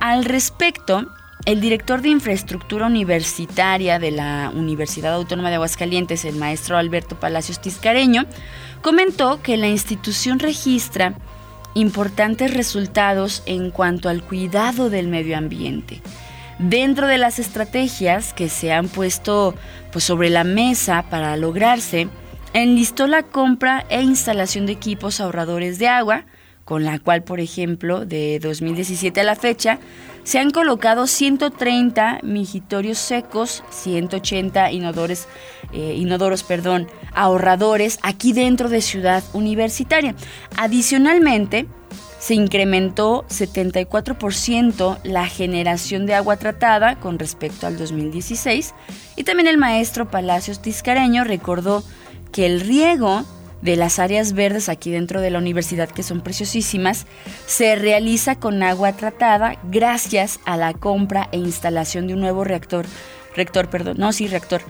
al 0.00 0.26
respecto, 0.26 1.06
el 1.46 1.62
director 1.62 2.02
de 2.02 2.10
infraestructura 2.10 2.86
universitaria 2.86 3.98
de 3.98 4.10
la 4.10 4.52
Universidad 4.54 5.14
Autónoma 5.14 5.48
de 5.48 5.56
Aguascalientes, 5.56 6.26
el 6.26 6.36
maestro 6.36 6.76
Alberto 6.76 7.18
Palacios 7.18 7.60
Tiscareño, 7.62 8.26
comentó 8.82 9.40
que 9.40 9.56
la 9.56 9.68
institución 9.68 10.38
registra 10.38 11.14
importantes 11.72 12.52
resultados 12.52 13.42
en 13.46 13.70
cuanto 13.70 14.10
al 14.10 14.22
cuidado 14.22 14.90
del 14.90 15.08
medio 15.08 15.38
ambiente. 15.38 16.02
Dentro 16.58 17.08
de 17.08 17.18
las 17.18 17.38
estrategias 17.38 18.32
que 18.32 18.48
se 18.48 18.72
han 18.72 18.88
puesto 18.88 19.54
pues, 19.92 20.04
sobre 20.04 20.30
la 20.30 20.44
mesa 20.44 21.04
para 21.10 21.36
lograrse, 21.36 22.08
enlistó 22.52 23.06
la 23.06 23.24
compra 23.24 23.84
e 23.88 24.02
instalación 24.02 24.66
de 24.66 24.72
equipos 24.72 25.20
ahorradores 25.20 25.78
de 25.78 25.88
agua, 25.88 26.24
con 26.64 26.84
la 26.84 26.98
cual, 26.98 27.22
por 27.24 27.40
ejemplo, 27.40 28.06
de 28.06 28.38
2017 28.40 29.20
a 29.20 29.24
la 29.24 29.34
fecha, 29.34 29.78
se 30.22 30.38
han 30.38 30.50
colocado 30.50 31.06
130 31.06 32.20
migitorios 32.22 32.98
secos, 32.98 33.62
180 33.70 34.72
inodores, 34.72 35.28
eh, 35.72 35.94
inodoros 35.98 36.42
perdón, 36.42 36.88
ahorradores 37.12 37.98
aquí 38.02 38.32
dentro 38.32 38.70
de 38.70 38.80
Ciudad 38.80 39.22
Universitaria. 39.34 40.14
Adicionalmente, 40.56 41.66
se 42.24 42.32
incrementó 42.32 43.26
74% 43.28 44.98
la 45.04 45.26
generación 45.26 46.06
de 46.06 46.14
agua 46.14 46.38
tratada 46.38 46.98
con 46.98 47.18
respecto 47.18 47.66
al 47.66 47.76
2016 47.76 48.74
y 49.14 49.24
también 49.24 49.46
el 49.46 49.58
maestro 49.58 50.10
Palacios 50.10 50.62
Tiscareño 50.62 51.24
recordó 51.24 51.84
que 52.32 52.46
el 52.46 52.62
riego 52.62 53.26
de 53.60 53.76
las 53.76 53.98
áreas 53.98 54.32
verdes 54.32 54.70
aquí 54.70 54.90
dentro 54.90 55.20
de 55.20 55.28
la 55.28 55.38
universidad, 55.38 55.90
que 55.90 56.02
son 56.02 56.22
preciosísimas, 56.22 57.04
se 57.44 57.76
realiza 57.76 58.36
con 58.36 58.62
agua 58.62 58.94
tratada 58.94 59.58
gracias 59.64 60.40
a 60.46 60.56
la 60.56 60.72
compra 60.72 61.28
e 61.30 61.36
instalación 61.36 62.06
de 62.06 62.14
un 62.14 62.20
nuevo 62.20 62.42
reactor, 62.42 62.86
rector, 63.36 63.68
perdón, 63.68 63.98
no, 63.98 64.14
sí, 64.14 64.28
reactor, 64.28 64.62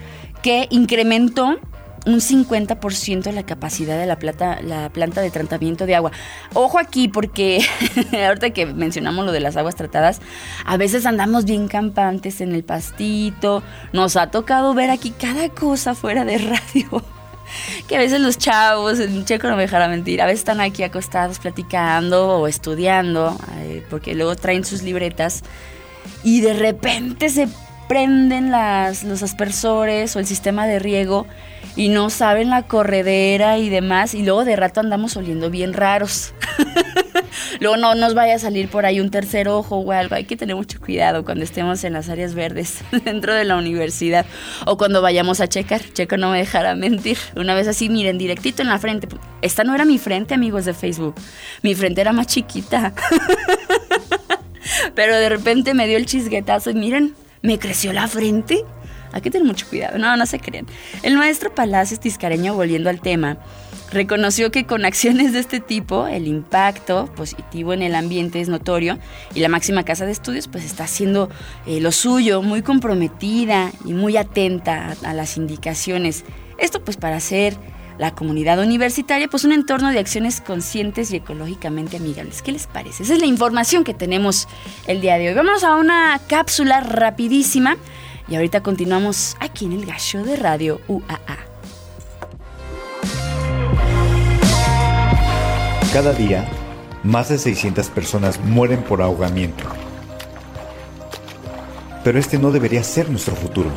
que 0.43 0.67
incrementó 0.71 1.61
un 2.07 2.21
50% 2.21 3.33
la 3.33 3.45
capacidad 3.45 3.99
de 3.99 4.07
la, 4.07 4.19
plata, 4.19 4.61
la 4.63 4.91
planta 4.91 5.21
de 5.21 5.31
tratamiento 5.31 5.87
de 5.87 5.95
agua. 5.95 6.13
Ojo 6.53 6.79
aquí 6.79 7.09
porque 7.09 7.65
ahorita 8.13 8.51
que 8.51 8.67
mencionamos 8.67 9.25
lo 9.25 9.33
de 9.33 9.41
las 9.41 9.57
aguas 9.57 9.75
tratadas, 9.75 10.21
a 10.65 10.77
veces 10.77 11.07
andamos 11.07 11.45
bien 11.45 11.69
campantes 11.69 12.41
en 12.41 12.55
el 12.55 12.65
pastito, 12.65 13.63
nos 13.93 14.17
ha 14.17 14.31
tocado 14.31 14.75
ver 14.75 14.91
aquí 14.91 15.11
cada 15.11 15.49
cosa 15.49 15.95
fuera 15.95 16.25
de 16.25 16.39
radio. 16.39 17.05
Que 17.89 17.97
a 17.97 17.99
veces 17.99 18.21
los 18.21 18.39
chavos, 18.39 18.99
el 18.99 19.25
checo 19.27 19.49
no 19.49 19.55
me 19.55 19.63
dejará 19.63 19.87
mentir, 19.87 20.23
a 20.23 20.27
veces 20.27 20.41
están 20.41 20.61
aquí 20.61 20.83
acostados 20.83 21.39
platicando 21.39 22.39
o 22.41 22.49
estudiando, 22.49 23.39
eh, 23.59 23.85
porque 23.91 24.15
luego 24.15 24.35
traen 24.35 24.65
sus 24.65 24.83
libretas 24.83 25.43
y 26.25 26.41
de 26.41 26.55
repente 26.55 27.29
se 27.29 27.47
prenden 27.87 28.51
las, 28.51 29.05
los 29.05 29.23
aspersores 29.23 30.17
o 30.17 30.21
el 30.21 30.27
sistema 30.27 30.67
de 30.67 30.79
riego 30.79 31.27
y 31.77 31.89
no 31.89 32.11
saben 32.11 32.51
la 32.51 32.63
corredera 32.63 33.59
y 33.59 33.69
demás 33.69 34.15
y 34.15 34.23
luego 34.23 34.45
de 34.45 34.57
rato 34.57 34.81
andamos 34.81 35.17
oliendo 35.17 35.51
bien 35.51 35.73
raros. 35.73 36.35
luego 37.61 37.77
no 37.77 37.95
nos 37.95 38.15
vaya 38.15 38.37
a 38.37 38.39
salir 38.39 38.69
por 38.69 38.87
ahí 38.87 39.01
un 39.01 39.11
tercer 39.11 39.49
ojo 39.49 39.77
o 39.77 39.93
algo. 39.93 40.15
Hay 40.15 40.25
que 40.25 40.37
tener 40.37 40.55
mucho 40.55 40.81
cuidado 40.81 41.25
cuando 41.25 41.45
estemos 41.45 41.83
en 41.85 41.93
las 41.93 42.09
áreas 42.09 42.35
verdes 42.35 42.81
dentro 43.05 43.35
de 43.35 43.45
la 43.45 43.57
universidad 43.57 44.25
o 44.67 44.77
cuando 44.77 45.03
vayamos 45.03 45.41
a 45.41 45.49
checar. 45.49 45.81
Checo 45.93 46.17
no 46.17 46.31
me 46.31 46.39
dejará 46.39 46.75
mentir. 46.75 47.19
Una 47.37 47.55
vez 47.55 47.67
así, 47.69 47.89
miren, 47.89 48.19
directito 48.19 48.63
en 48.63 48.69
la 48.69 48.79
frente. 48.79 49.09
Esta 49.43 49.65
no 49.65 49.75
era 49.75 49.85
mi 49.85 49.99
frente, 49.99 50.35
amigos 50.35 50.65
de 50.65 50.75
Facebook. 50.75 51.15
Mi 51.63 51.75
frente 51.75 52.01
era 52.01 52.13
más 52.13 52.27
chiquita. 52.29 52.95
Pero 54.95 55.17
de 55.17 55.29
repente 55.29 55.75
me 55.75 55.87
dio 55.87 55.97
el 55.97 56.07
chisguetazo 56.07 56.71
y 56.71 56.75
miren, 56.75 57.15
me 57.43 57.59
creció 57.59 57.93
la 57.93 58.09
frente. 58.09 58.65
Hay 59.15 59.21
que 59.21 59.31
tener 59.31 59.47
mucho 59.47 59.69
cuidado. 59.69 59.97
No, 59.97 60.17
no 60.17 60.27
se 60.27 60.41
creen. 60.41 60.67
El 61.03 61.17
maestro 61.17 61.55
Palacios 61.55 62.01
Tiscareño, 62.01 62.53
volviendo 62.55 62.91
al 62.91 63.01
tema, 63.01 63.39
reconoció 63.93 64.51
que 64.51 64.67
con 64.67 64.85
acciones 64.85 65.33
de 65.33 65.39
este 65.39 65.61
tipo 65.61 66.09
el 66.09 66.27
impacto 66.27 67.07
positivo 67.15 67.73
en 67.73 67.83
el 67.83 67.95
ambiente 67.95 68.41
es 68.41 68.49
notorio 68.49 68.99
y 69.33 69.39
la 69.39 69.49
máxima 69.49 69.85
casa 69.85 70.05
de 70.05 70.11
estudios 70.11 70.49
pues 70.49 70.65
está 70.65 70.85
haciendo 70.85 71.31
eh, 71.65 71.81
lo 71.81 71.93
suyo, 71.93 72.43
muy 72.43 72.63
comprometida 72.63 73.71
y 73.85 73.95
muy 73.95 74.17
atenta 74.17 74.97
a, 75.05 75.15
las 75.15 75.37
indicaciones. 75.37 76.25
Esto 76.59 76.83
pues 76.83 76.97
para 76.97 77.17
hacer 77.17 77.57
la 77.99 78.17
comunidad 78.17 78.59
universitaria 78.59 79.29
pues 79.29 79.45
un 79.45 79.53
entorno 79.53 79.91
de 79.91 80.01
acciones 80.01 80.41
conscientes 80.41 81.13
y 81.13 81.17
ecológicamente 81.17 81.99
amigables. 81.99 82.43
¿Qué 82.43 82.51
les 82.51 82.67
parece? 82.67 83.05
Esa 83.05 83.15
es 83.15 83.21
la 83.21 83.27
información 83.27 83.85
que 83.85 83.95
tenemos 83.95 84.49
el 84.89 85.01
día 85.01 85.19
de 85.19 85.29
hoy. 85.29 85.35
Vamos 85.35 85.63
a 85.63 85.77
una 85.77 86.21
cápsula 86.27 86.81
rapidísima 86.81 87.77
y 88.29 88.37
ahorita 88.37 88.63
continuamos 88.63 89.37
aquí 89.41 89.67
en 89.67 89.73
el 89.73 89.87
gallo 89.87 90.25
de 90.25 90.37
radio 90.37 90.81
UAA. 90.89 91.39
Cada 95.93 96.13
día, 96.13 96.49
más 97.03 97.29
de 97.29 97.39
600 97.39 97.89
personas 97.89 98.41
mueren 98.41 98.83
por 98.83 99.03
ahogamiento. 99.03 99.65
Pero 102.03 102.19
este 102.19 102.39
no 102.39 102.51
debería 102.51 102.83
ser 102.83 103.09
nuestro 103.09 103.37
futuro. 103.37 103.71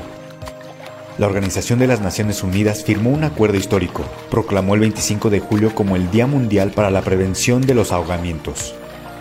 La 1.18 1.28
Organización 1.28 1.80
de 1.80 1.88
las 1.88 2.02
Naciones 2.02 2.44
Unidas 2.44 2.84
firmó 2.84 3.10
un 3.10 3.24
acuerdo 3.24 3.58
histórico, 3.58 4.04
proclamó 4.30 4.76
el 4.76 4.82
25 4.82 5.30
de 5.30 5.40
julio 5.40 5.74
como 5.74 5.96
el 5.96 6.12
Día 6.12 6.28
Mundial 6.28 6.72
para 6.72 6.92
la 6.92 7.02
Prevención 7.02 7.62
de 7.62 7.74
los 7.74 7.92
Ahogamientos. 7.92 8.76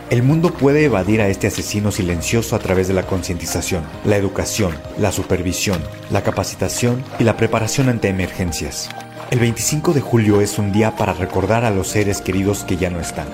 El 0.09 0.23
mundo 0.23 0.53
puede 0.53 0.85
evadir 0.85 1.21
a 1.21 1.27
este 1.27 1.49
asesino 1.49 1.91
silencioso 1.91 2.55
a 2.55 2.61
través 2.61 2.87
de 2.87 2.95
la 2.95 3.09
concientización, 3.09 3.83
la 4.05 4.17
educación, 4.17 4.73
la 4.99 5.11
supervisión, 5.11 5.83
la 6.11 6.23
capacitación 6.23 7.03
y 7.19 7.25
la 7.25 7.37
preparación 7.37 7.89
ante 7.89 8.09
emergencias. 8.09 8.89
El 9.33 9.41
25 9.41 9.95
de 9.95 10.01
julio 10.01 10.41
es 10.41 10.61
un 10.61 10.71
día 10.71 10.95
para 10.95 11.13
recordar 11.13 11.65
a 11.65 11.73
los 11.73 11.89
seres 11.89 12.21
queridos 12.21 12.63
que 12.63 12.77
ya 12.77 12.89
no 12.89 13.01
están. 13.01 13.27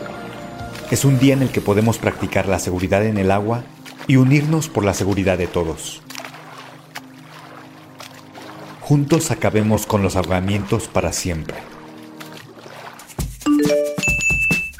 Es 0.90 1.04
un 1.04 1.18
día 1.18 1.34
en 1.34 1.42
el 1.42 1.50
que 1.50 1.60
podemos 1.60 1.98
practicar 1.98 2.48
la 2.48 2.58
seguridad 2.58 3.04
en 3.04 3.18
el 3.18 3.32
agua 3.32 3.64
y 4.06 4.16
unirnos 4.16 4.70
por 4.70 4.82
la 4.82 4.94
seguridad 4.94 5.36
de 5.36 5.48
todos. 5.48 6.00
Juntos 8.80 9.30
acabemos 9.30 9.84
con 9.84 10.02
los 10.02 10.16
ahogamientos 10.16 10.88
para 10.88 11.12
siempre. 11.12 11.58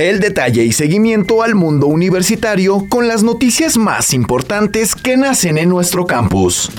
El 0.03 0.19
detalle 0.19 0.65
y 0.65 0.73
seguimiento 0.73 1.45
al 1.45 1.55
mundo 1.55 1.87
universitario 1.87 2.89
con 2.89 3.07
las 3.07 3.23
noticias 3.23 3.77
más 3.77 4.13
importantes 4.13 4.97
que 4.97 5.17
nacen 5.17 5.59
en 5.59 5.69
nuestro 5.69 6.07
campus. 6.07 6.73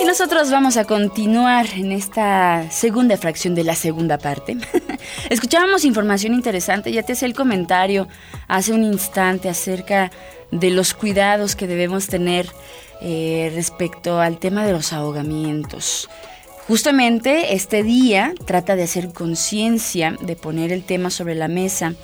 Y 0.00 0.04
nosotros 0.04 0.52
vamos 0.52 0.76
a 0.76 0.84
continuar 0.84 1.66
en 1.74 1.90
esta 1.90 2.70
segunda 2.70 3.16
fracción 3.16 3.56
de 3.56 3.64
la 3.64 3.74
segunda 3.74 4.18
parte. 4.18 4.56
Escuchábamos 5.28 5.84
información 5.84 6.34
interesante, 6.34 6.92
ya 6.92 7.02
te 7.02 7.14
hacía 7.14 7.26
el 7.26 7.34
comentario 7.34 8.06
hace 8.46 8.72
un 8.72 8.84
instante 8.84 9.48
acerca 9.48 10.12
de 10.52 10.70
los 10.70 10.94
cuidados 10.94 11.56
que 11.56 11.66
debemos 11.66 12.06
tener 12.06 12.46
eh, 13.00 13.52
respecto 13.54 14.20
al 14.20 14.38
tema 14.38 14.64
de 14.64 14.72
los 14.72 14.92
ahogamientos. 14.92 16.08
Justamente 16.66 17.54
este 17.54 17.84
día 17.84 18.34
trata 18.44 18.74
de 18.74 18.82
hacer 18.82 19.12
conciencia, 19.12 20.16
de 20.20 20.34
poner 20.34 20.72
el 20.72 20.82
tema 20.82 21.10
sobre 21.10 21.34
la 21.34 21.46
mesa. 21.46 21.94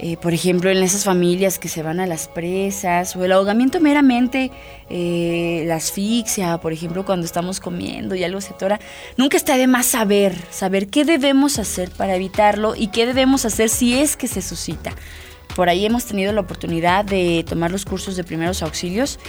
Eh, 0.00 0.16
por 0.16 0.34
ejemplo, 0.34 0.70
en 0.70 0.78
esas 0.78 1.04
familias 1.04 1.60
que 1.60 1.68
se 1.68 1.84
van 1.84 2.00
a 2.00 2.06
las 2.06 2.26
presas 2.26 3.14
o 3.14 3.24
el 3.24 3.30
ahogamiento 3.30 3.78
meramente, 3.78 4.50
eh, 4.90 5.62
la 5.66 5.76
asfixia, 5.76 6.58
por 6.58 6.72
ejemplo, 6.72 7.04
cuando 7.04 7.26
estamos 7.26 7.60
comiendo 7.60 8.16
y 8.16 8.24
algo 8.24 8.40
se 8.40 8.54
atora, 8.54 8.80
nunca 9.16 9.36
está 9.36 9.56
de 9.56 9.68
más 9.68 9.86
saber, 9.86 10.36
saber 10.50 10.88
qué 10.88 11.04
debemos 11.04 11.60
hacer 11.60 11.90
para 11.90 12.16
evitarlo 12.16 12.74
y 12.74 12.88
qué 12.88 13.06
debemos 13.06 13.44
hacer 13.44 13.68
si 13.68 13.96
es 14.00 14.16
que 14.16 14.26
se 14.26 14.42
suscita. 14.42 14.92
Por 15.54 15.68
ahí 15.68 15.86
hemos 15.86 16.06
tenido 16.06 16.32
la 16.32 16.40
oportunidad 16.40 17.04
de 17.04 17.44
tomar 17.48 17.70
los 17.70 17.84
cursos 17.84 18.16
de 18.16 18.24
primeros 18.24 18.62
auxilios 18.62 19.20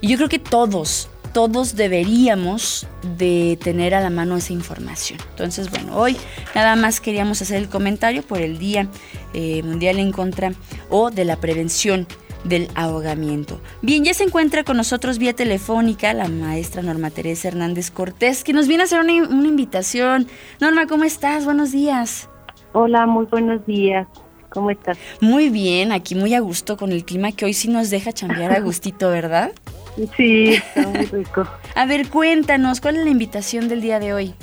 y 0.00 0.08
yo 0.08 0.16
creo 0.16 0.28
que 0.28 0.38
todos, 0.38 1.08
todos 1.32 1.76
deberíamos 1.76 2.86
de 3.16 3.58
tener 3.62 3.94
a 3.94 4.00
la 4.00 4.10
mano 4.10 4.36
esa 4.36 4.52
información. 4.52 5.18
Entonces, 5.30 5.70
bueno, 5.70 5.96
hoy 5.96 6.16
nada 6.54 6.76
más 6.76 7.00
queríamos 7.00 7.42
hacer 7.42 7.56
el 7.58 7.68
comentario 7.68 8.22
por 8.22 8.40
el 8.40 8.58
Día 8.58 8.88
eh, 9.32 9.62
Mundial 9.62 9.98
en 9.98 10.12
contra 10.12 10.52
o 10.90 11.10
de 11.10 11.24
la 11.24 11.36
prevención 11.36 12.06
del 12.44 12.68
ahogamiento. 12.74 13.60
Bien, 13.82 14.04
ya 14.04 14.14
se 14.14 14.24
encuentra 14.24 14.64
con 14.64 14.76
nosotros 14.76 15.18
vía 15.18 15.34
telefónica 15.34 16.12
la 16.12 16.28
maestra 16.28 16.82
Norma 16.82 17.10
Teresa 17.10 17.48
Hernández 17.48 17.90
Cortés, 17.90 18.44
que 18.44 18.52
nos 18.52 18.68
viene 18.68 18.82
a 18.82 18.86
hacer 18.86 19.00
una, 19.00 19.12
una 19.14 19.48
invitación. 19.48 20.28
Norma, 20.60 20.86
¿cómo 20.86 21.04
estás? 21.04 21.44
Buenos 21.44 21.72
días. 21.72 22.28
Hola, 22.72 23.06
muy 23.06 23.26
buenos 23.26 23.64
días. 23.66 24.06
¿Cómo 24.50 24.70
estás? 24.70 24.96
Muy 25.20 25.48
bien, 25.48 25.90
aquí 25.90 26.14
muy 26.14 26.34
a 26.34 26.40
gusto 26.40 26.76
con 26.76 26.92
el 26.92 27.04
clima 27.04 27.32
que 27.32 27.44
hoy 27.44 27.54
sí 27.54 27.68
nos 27.68 27.90
deja 27.90 28.12
chambear 28.12 28.52
a 28.52 28.60
gustito, 28.60 29.10
¿verdad? 29.10 29.52
Sí, 30.16 30.54
está 30.54 30.88
muy 30.88 31.06
rico. 31.12 31.46
A 31.74 31.86
ver, 31.86 32.08
cuéntanos, 32.08 32.80
¿cuál 32.80 32.96
es 32.96 33.04
la 33.04 33.10
invitación 33.10 33.68
del 33.68 33.80
día 33.80 33.98
de 34.00 34.14
hoy? 34.14 34.34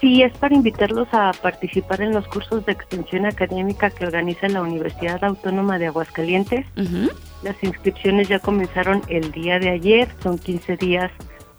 Sí, 0.00 0.22
es 0.22 0.32
para 0.38 0.54
invitarlos 0.54 1.08
a 1.12 1.32
participar 1.42 2.00
en 2.00 2.12
los 2.14 2.26
cursos 2.28 2.64
de 2.64 2.72
extensión 2.72 3.26
académica 3.26 3.90
que 3.90 4.06
organiza 4.06 4.48
la 4.48 4.62
Universidad 4.62 5.22
Autónoma 5.22 5.78
de 5.78 5.88
Aguascalientes. 5.88 6.64
Ujú. 6.76 7.10
Las 7.42 7.62
inscripciones 7.62 8.28
ya 8.28 8.38
comenzaron 8.38 9.02
el 9.08 9.30
día 9.30 9.58
de 9.58 9.68
ayer, 9.68 10.08
son 10.22 10.38
15 10.38 10.76
días 10.78 11.10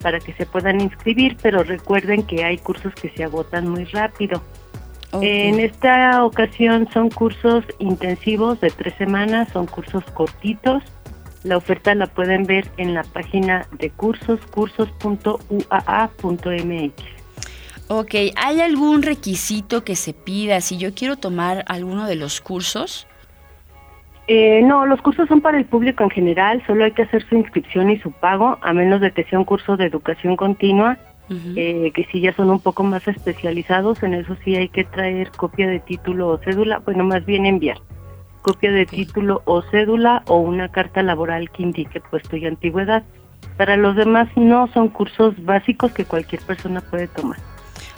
para 0.02 0.20
que 0.20 0.34
se 0.34 0.48
puedan 0.48 0.82
inscribir, 0.82 1.38
pero 1.42 1.64
recuerden 1.64 2.24
que 2.24 2.44
hay 2.44 2.58
cursos 2.58 2.94
que 2.96 3.10
se 3.10 3.24
agotan 3.24 3.70
muy 3.70 3.86
rápido. 3.86 4.42
En 5.22 5.60
esta 5.60 6.24
ocasión 6.24 6.88
son 6.94 7.10
cursos 7.10 7.66
intensivos 7.80 8.62
de 8.62 8.70
tres 8.70 8.94
semanas, 8.96 9.50
son 9.52 9.68
cursos 9.68 10.04
cortitos. 10.14 10.84
La 11.44 11.58
oferta 11.58 11.96
la 11.96 12.08
pueden 12.08 12.46
ver 12.46 12.68
en 12.78 12.94
la 12.94 13.04
página 13.04 13.68
de 13.80 13.90
cursos, 13.90 14.40
cursos.uaa.mx. 14.52 15.62
Ok, 17.88 18.16
¿hay 18.38 18.62
algún 18.62 19.02
requisito 19.02 19.84
que 19.84 19.96
se 19.96 20.14
pida 20.14 20.62
si 20.62 20.78
yo 20.78 20.94
quiero 20.94 21.18
tomar 21.18 21.66
alguno 21.68 22.06
de 22.06 22.16
los 22.16 22.40
cursos? 22.40 23.08
Eh, 24.28 24.62
no, 24.64 24.86
los 24.86 25.02
cursos 25.02 25.28
son 25.28 25.42
para 25.42 25.58
el 25.58 25.66
público 25.66 26.04
en 26.04 26.10
general, 26.10 26.64
solo 26.66 26.86
hay 26.86 26.92
que 26.92 27.02
hacer 27.02 27.28
su 27.28 27.36
inscripción 27.36 27.90
y 27.90 28.00
su 28.00 28.12
pago, 28.12 28.58
a 28.62 28.72
menos 28.72 29.02
de 29.02 29.12
que 29.12 29.26
sea 29.26 29.40
un 29.40 29.46
curso 29.46 29.76
de 29.76 29.88
educación 29.88 30.38
continua, 30.38 30.98
eh, 31.56 31.92
que 31.94 32.06
sí 32.12 32.22
ya 32.22 32.34
son 32.34 32.50
un 32.50 32.60
poco 32.60 32.84
más 32.84 33.08
especializados, 33.08 34.04
en 34.04 34.14
eso 34.14 34.38
sí 34.44 34.56
hay 34.56 34.70
que 34.70 34.84
traer 34.84 35.32
copia 35.32 35.68
de 35.68 35.80
título 35.80 36.30
o 36.30 36.38
cédula, 36.38 36.80
bueno, 36.80 37.04
más 37.04 37.26
bien 37.26 37.46
enviar 37.46 37.78
copia 38.42 38.72
de 38.72 38.86
título 38.86 39.42
o 39.46 39.62
cédula 39.62 40.24
o 40.28 40.38
una 40.38 40.70
carta 40.70 41.04
laboral 41.04 41.50
que 41.52 41.64
indique 41.64 42.02
puesto 42.02 42.36
y 42.36 42.46
antigüedad. 42.46 43.04
Para 43.58 43.78
los 43.78 43.96
demás 43.96 44.30
no 44.36 44.68
son 44.74 44.90
cursos 44.90 45.34
básicos 45.44 45.92
que 45.92 46.06
cualquier 46.06 46.42
persona 46.42 46.82
puede 46.82 47.08
tomar. 47.08 47.38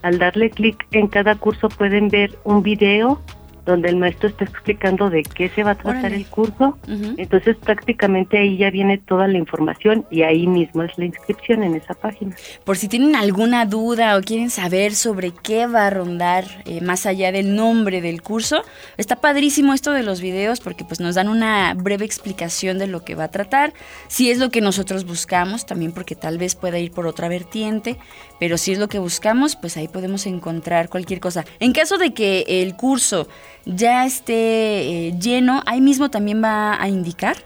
Al 0.00 0.18
darle 0.18 0.50
clic 0.50 0.86
en 0.92 1.08
cada 1.08 1.34
curso 1.34 1.68
pueden 1.68 2.08
ver 2.08 2.38
un 2.44 2.62
video 2.62 3.20
donde 3.66 3.88
el 3.88 3.96
maestro 3.96 4.28
está 4.28 4.44
explicando 4.44 5.10
de 5.10 5.24
qué 5.24 5.48
se 5.50 5.64
va 5.64 5.72
a 5.72 5.74
tratar 5.74 5.98
Órale. 5.98 6.16
el 6.16 6.26
curso. 6.26 6.78
Entonces 7.16 7.56
prácticamente 7.56 8.38
ahí 8.38 8.56
ya 8.56 8.70
viene 8.70 8.96
toda 8.96 9.26
la 9.26 9.36
información 9.36 10.06
y 10.10 10.22
ahí 10.22 10.46
mismo 10.46 10.84
es 10.84 10.96
la 10.96 11.04
inscripción 11.04 11.64
en 11.64 11.74
esa 11.74 11.94
página. 11.94 12.36
Por 12.64 12.76
si 12.76 12.88
tienen 12.88 13.16
alguna 13.16 13.66
duda 13.66 14.16
o 14.16 14.22
quieren 14.22 14.50
saber 14.50 14.94
sobre 14.94 15.32
qué 15.32 15.66
va 15.66 15.88
a 15.88 15.90
rondar 15.90 16.44
eh, 16.64 16.80
más 16.80 17.06
allá 17.06 17.32
del 17.32 17.56
nombre 17.56 18.00
del 18.00 18.22
curso, 18.22 18.62
está 18.96 19.16
padrísimo 19.16 19.74
esto 19.74 19.92
de 19.92 20.04
los 20.04 20.20
videos 20.20 20.60
porque 20.60 20.84
pues 20.84 21.00
nos 21.00 21.16
dan 21.16 21.28
una 21.28 21.74
breve 21.74 22.04
explicación 22.04 22.78
de 22.78 22.86
lo 22.86 23.04
que 23.04 23.16
va 23.16 23.24
a 23.24 23.30
tratar, 23.30 23.72
si 24.06 24.30
es 24.30 24.38
lo 24.38 24.50
que 24.50 24.60
nosotros 24.60 25.04
buscamos, 25.04 25.66
también 25.66 25.90
porque 25.90 26.14
tal 26.14 26.38
vez 26.38 26.54
pueda 26.54 26.78
ir 26.78 26.92
por 26.92 27.06
otra 27.08 27.28
vertiente, 27.28 27.98
pero 28.38 28.58
si 28.58 28.72
es 28.72 28.78
lo 28.78 28.88
que 28.88 29.00
buscamos, 29.00 29.56
pues 29.56 29.76
ahí 29.76 29.88
podemos 29.88 30.26
encontrar 30.26 30.88
cualquier 30.88 31.18
cosa. 31.18 31.44
En 31.58 31.72
caso 31.72 31.98
de 31.98 32.14
que 32.14 32.44
el 32.46 32.76
curso 32.76 33.26
ya 33.66 34.06
esté 34.06 35.08
eh, 35.08 35.14
lleno, 35.20 35.62
ahí 35.66 35.80
mismo 35.80 36.08
también 36.08 36.42
va 36.42 36.80
a 36.80 36.88
indicar. 36.88 37.36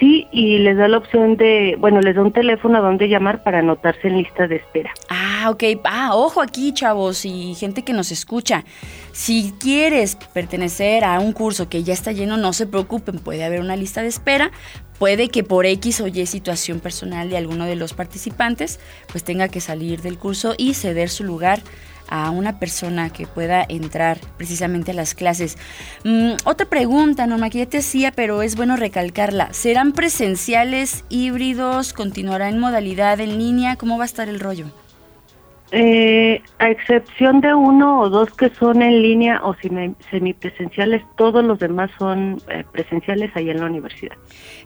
Sí, 0.00 0.26
y 0.32 0.58
les 0.58 0.76
da 0.76 0.88
la 0.88 0.98
opción 0.98 1.36
de, 1.36 1.76
bueno, 1.78 2.00
les 2.00 2.16
da 2.16 2.22
un 2.22 2.32
teléfono 2.32 2.78
a 2.78 2.80
donde 2.80 3.08
llamar 3.08 3.44
para 3.44 3.60
anotarse 3.60 4.08
en 4.08 4.18
lista 4.18 4.48
de 4.48 4.56
espera. 4.56 4.92
Ah, 5.08 5.48
ok. 5.50 5.62
Ah, 5.84 6.10
ojo 6.14 6.42
aquí, 6.42 6.72
chavos 6.72 7.24
y 7.24 7.54
gente 7.54 7.82
que 7.82 7.92
nos 7.92 8.10
escucha. 8.10 8.64
Si 9.12 9.54
quieres 9.60 10.16
pertenecer 10.16 11.04
a 11.04 11.20
un 11.20 11.32
curso 11.32 11.68
que 11.68 11.84
ya 11.84 11.92
está 11.92 12.10
lleno, 12.10 12.36
no 12.36 12.52
se 12.52 12.66
preocupen, 12.66 13.20
puede 13.20 13.44
haber 13.44 13.60
una 13.60 13.76
lista 13.76 14.02
de 14.02 14.08
espera. 14.08 14.50
Puede 14.98 15.28
que 15.28 15.44
por 15.44 15.64
X 15.64 16.00
o 16.00 16.08
Y 16.08 16.26
situación 16.26 16.80
personal 16.80 17.30
de 17.30 17.36
alguno 17.36 17.64
de 17.64 17.76
los 17.76 17.94
participantes, 17.94 18.80
pues 19.12 19.22
tenga 19.22 19.48
que 19.48 19.60
salir 19.60 20.02
del 20.02 20.18
curso 20.18 20.54
y 20.58 20.74
ceder 20.74 21.08
su 21.08 21.22
lugar 21.22 21.60
a 22.08 22.30
una 22.30 22.58
persona 22.58 23.10
que 23.10 23.26
pueda 23.26 23.64
entrar 23.68 24.18
precisamente 24.36 24.90
a 24.92 24.94
las 24.94 25.14
clases. 25.14 25.56
Mm, 26.04 26.32
otra 26.44 26.66
pregunta, 26.66 27.26
Norma, 27.26 27.50
que 27.50 27.58
ya 27.58 27.66
te 27.66 27.78
hacía, 27.78 28.12
pero 28.12 28.42
es 28.42 28.56
bueno 28.56 28.76
recalcarla. 28.76 29.52
¿Serán 29.52 29.92
presenciales, 29.92 31.04
híbridos? 31.08 31.92
¿Continuará 31.92 32.48
en 32.48 32.58
modalidad 32.58 33.20
en 33.20 33.38
línea? 33.38 33.76
¿Cómo 33.76 33.98
va 33.98 34.04
a 34.04 34.06
estar 34.06 34.28
el 34.28 34.40
rollo? 34.40 34.83
Eh, 35.76 36.40
a 36.60 36.70
excepción 36.70 37.40
de 37.40 37.52
uno 37.52 38.00
o 38.02 38.08
dos 38.08 38.30
que 38.30 38.48
son 38.50 38.80
en 38.80 39.02
línea 39.02 39.40
o 39.42 39.54
semi- 39.56 39.96
semipresenciales, 40.08 41.02
todos 41.16 41.44
los 41.44 41.58
demás 41.58 41.90
son 41.98 42.40
eh, 42.48 42.62
presenciales 42.70 43.32
ahí 43.34 43.50
en 43.50 43.58
la 43.58 43.66
universidad. 43.66 44.16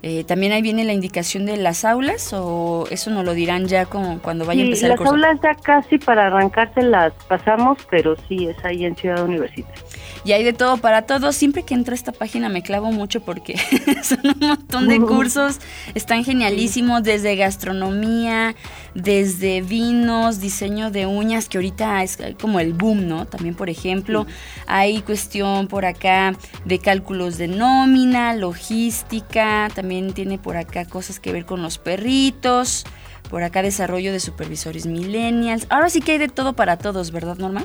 Eh, 0.03 0.25
¿También 0.25 0.53
ahí 0.53 0.61
viene 0.61 0.85
la 0.85 0.93
indicación 0.93 1.47
de 1.47 1.57
las 1.57 1.87
aulas 1.87 2.35
o 2.35 2.85
eso 2.91 3.11
nos 3.11 3.25
lo 3.25 3.33
dirán 3.33 3.67
ya 3.69 3.87
como 3.87 4.19
cuando 4.21 4.45
vaya 4.45 4.61
a 4.61 4.65
empezar 4.67 4.85
el 4.85 4.91
las 4.91 4.99
curso? 4.99 5.15
aulas 5.15 5.41
ya 5.43 5.55
casi 5.55 5.97
para 5.97 6.27
arrancarse 6.27 6.83
las 6.83 7.15
pasamos, 7.27 7.79
pero 7.91 8.15
sí 8.29 8.47
es 8.47 8.63
ahí 8.63 8.85
en 8.85 8.95
Ciudad 8.95 9.25
Universitaria. 9.25 9.83
Y 10.29 10.33
hay 10.33 10.45
de 10.45 10.53
todo 10.53 10.77
para 10.77 11.07
todos. 11.07 11.35
Siempre 11.37 11.63
que 11.63 11.73
entro 11.73 11.93
a 11.93 11.95
esta 11.95 12.13
página 12.13 12.51
me 12.51 12.63
clavo 12.63 12.93
mucho 12.93 13.23
porque 13.23 13.57
son 14.03 14.21
un 14.27 14.47
montón 14.47 14.87
de 14.87 15.01
cursos. 15.01 15.59
Están 15.95 16.23
genialísimos 16.23 17.03
desde 17.03 17.35
gastronomía, 17.35 18.55
desde 18.95 19.63
vinos, 19.63 20.39
diseño 20.39 20.91
de 20.91 21.07
uñas, 21.07 21.49
que 21.49 21.57
ahorita 21.57 22.03
es 22.03 22.19
como 22.39 22.61
el 22.61 22.75
boom, 22.75 23.09
¿no? 23.09 23.25
También, 23.25 23.55
por 23.55 23.71
ejemplo, 23.71 24.27
hay 24.67 25.01
cuestión 25.01 25.67
por 25.67 25.87
acá 25.87 26.37
de 26.67 26.79
cálculos 26.79 27.39
de 27.39 27.49
nómina, 27.49 28.35
logística, 28.35 29.71
también 29.75 30.13
tiene 30.13 30.37
por 30.37 30.59
acá 30.59 30.85
cosas 30.85 31.21
que 31.21 31.33
ver 31.33 31.47
con 31.47 31.63
los 31.63 31.79
perritos, 31.79 32.85
por 33.31 33.45
acá 33.45 33.63
desarrollo 33.63 34.13
de 34.13 34.21
supervisores 34.21 34.85
millennials. 34.85 35.67
Ahora 35.71 35.89
sí 35.89 36.03
que 36.03 36.13
hay 36.13 36.19
de 36.19 36.29
todo 36.29 36.53
para 36.53 36.77
todos, 36.77 37.13
¿verdad, 37.13 37.39
Norma? 37.39 37.65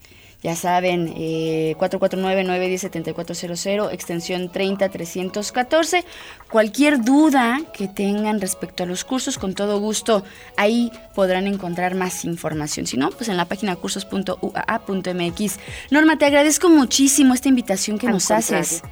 Ya 0.44 0.58
saben, 0.58 1.14
eh, 1.16 1.74
449-910-7400, 1.80 3.94
extensión 3.94 4.50
30314. 4.52 6.04
Cualquier 6.52 7.02
duda 7.02 7.62
que 7.74 7.88
tengan 7.88 8.41
respecto 8.41 8.84
a 8.84 8.86
los 8.86 9.06
cursos, 9.06 9.38
con 9.38 9.54
todo 9.56 9.80
gusto, 9.80 10.26
ahí 10.58 10.91
podrán 11.16 11.48
encontrar 11.48 11.96
más 11.96 12.26
información. 12.26 12.86
Si 12.88 12.98
no, 12.98 13.10
pues 13.12 13.30
en 13.30 13.38
la 13.38 13.46
página 13.46 13.78
cursos.uaa.mx. 13.78 15.60
Norma, 15.91 16.18
te 16.18 16.26
agradezco 16.26 16.70
muchísimo 16.70 17.34
esta 17.34 17.48
invitación 17.48 17.98
que 17.98 18.08
Al 18.08 18.14
nos 18.14 18.28
contrario. 18.28 18.60
haces. 18.62 18.84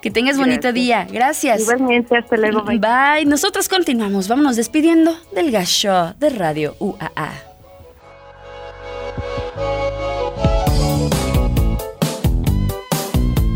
Que 0.00 0.10
tengas 0.10 0.38
bonito 0.38 0.72
día. 0.72 1.06
Gracias. 1.10 1.60
Igualmente, 1.60 2.16
hasta 2.16 2.36
luego. 2.36 2.62
bye. 2.62 2.78
Bye. 2.78 3.26
Nosotros 3.26 3.68
continuamos. 3.68 4.28
Vámonos 4.28 4.56
despidiendo 4.56 5.14
del 5.34 5.50
Gasho 5.50 6.14
de 6.14 6.30
Radio 6.30 6.74
UAA. 6.78 7.49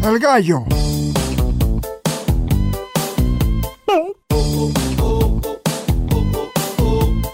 El 0.05 0.18
gallo. 0.18 0.64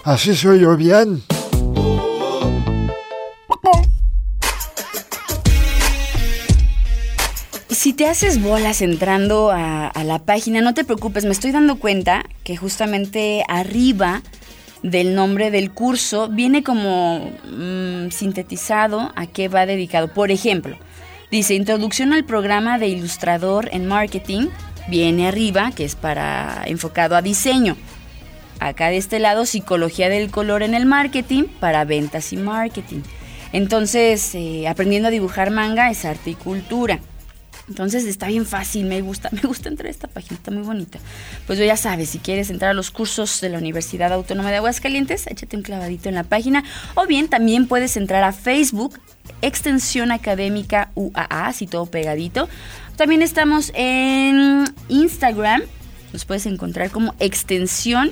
Así 0.05 0.33
soy 0.35 0.61
yo 0.61 0.77
bien. 0.77 1.21
Si 7.69 7.91
te 7.91 8.07
haces 8.07 8.41
bolas 8.41 8.81
entrando 8.81 9.51
a, 9.51 9.91
la 10.05 10.19
página, 10.19 10.61
no 10.61 10.73
te 10.73 10.85
preocupes, 10.85 11.25
me 11.25 11.31
estoy 11.31 11.51
dando 11.51 11.77
cuenta 11.77 12.23
que 12.45 12.55
justamente 12.55 13.43
arriba 13.49 14.21
del 14.81 15.13
nombre 15.13 15.51
del 15.51 15.73
curso 15.73 16.29
viene 16.29 16.63
como 16.63 17.31
mm, 17.51 18.11
sintetizado 18.11 19.11
a 19.15 19.27
qué 19.27 19.49
va 19.49 19.65
dedicado. 19.65 20.13
Por 20.13 20.31
ejemplo, 20.31 20.77
dice 21.31 21.55
Introducción 21.55 22.13
al 22.13 22.25
programa 22.25 22.77
de 22.77 22.87
ilustrador 22.87 23.69
en 23.71 23.87
marketing, 23.87 24.49
viene 24.89 25.27
arriba, 25.27 25.71
que 25.71 25.85
es 25.85 25.95
para 25.95 26.63
enfocado 26.65 27.15
a 27.15 27.21
diseño. 27.21 27.77
Acá 28.59 28.89
de 28.89 28.97
este 28.97 29.17
lado, 29.19 29.45
psicología 29.45 30.09
del 30.09 30.29
color 30.29 30.61
en 30.61 30.75
el 30.75 30.85
marketing 30.85 31.45
para 31.59 31.85
ventas 31.85 32.31
y 32.33 32.37
marketing. 32.37 32.99
Entonces, 33.53 34.35
eh, 34.35 34.67
aprendiendo 34.67 35.07
a 35.07 35.11
dibujar 35.11 35.49
manga 35.49 35.89
es 35.89 36.05
arte 36.05 36.31
y 36.31 36.35
cultura. 36.35 36.99
Entonces 37.71 38.03
está 38.03 38.27
bien 38.27 38.45
fácil, 38.45 38.85
me 38.85 38.99
gusta, 38.99 39.29
me 39.31 39.39
gusta 39.43 39.69
entrar 39.69 39.87
a 39.87 39.91
esta 39.91 40.09
página, 40.09 40.37
muy 40.51 40.63
bonita. 40.63 40.99
Pues 41.47 41.57
ya 41.57 41.77
sabes, 41.77 42.09
si 42.09 42.19
quieres 42.19 42.49
entrar 42.49 42.71
a 42.71 42.73
los 42.73 42.91
cursos 42.91 43.39
de 43.39 43.47
la 43.47 43.59
Universidad 43.59 44.11
Autónoma 44.11 44.51
de 44.51 44.57
Aguascalientes, 44.57 45.25
échate 45.27 45.55
un 45.55 45.63
clavadito 45.63 46.09
en 46.09 46.15
la 46.15 46.25
página. 46.25 46.65
O 46.95 47.07
bien 47.07 47.29
también 47.29 47.67
puedes 47.67 47.95
entrar 47.95 48.25
a 48.25 48.33
Facebook, 48.33 48.99
Extensión 49.41 50.11
Académica 50.11 50.91
UAA, 50.95 51.47
así 51.47 51.65
todo 51.65 51.85
pegadito. 51.85 52.49
También 52.97 53.21
estamos 53.21 53.71
en 53.73 54.65
Instagram, 54.89 55.61
nos 56.11 56.25
puedes 56.25 56.45
encontrar 56.45 56.91
como 56.91 57.15
extensión-UAA. 57.19 58.11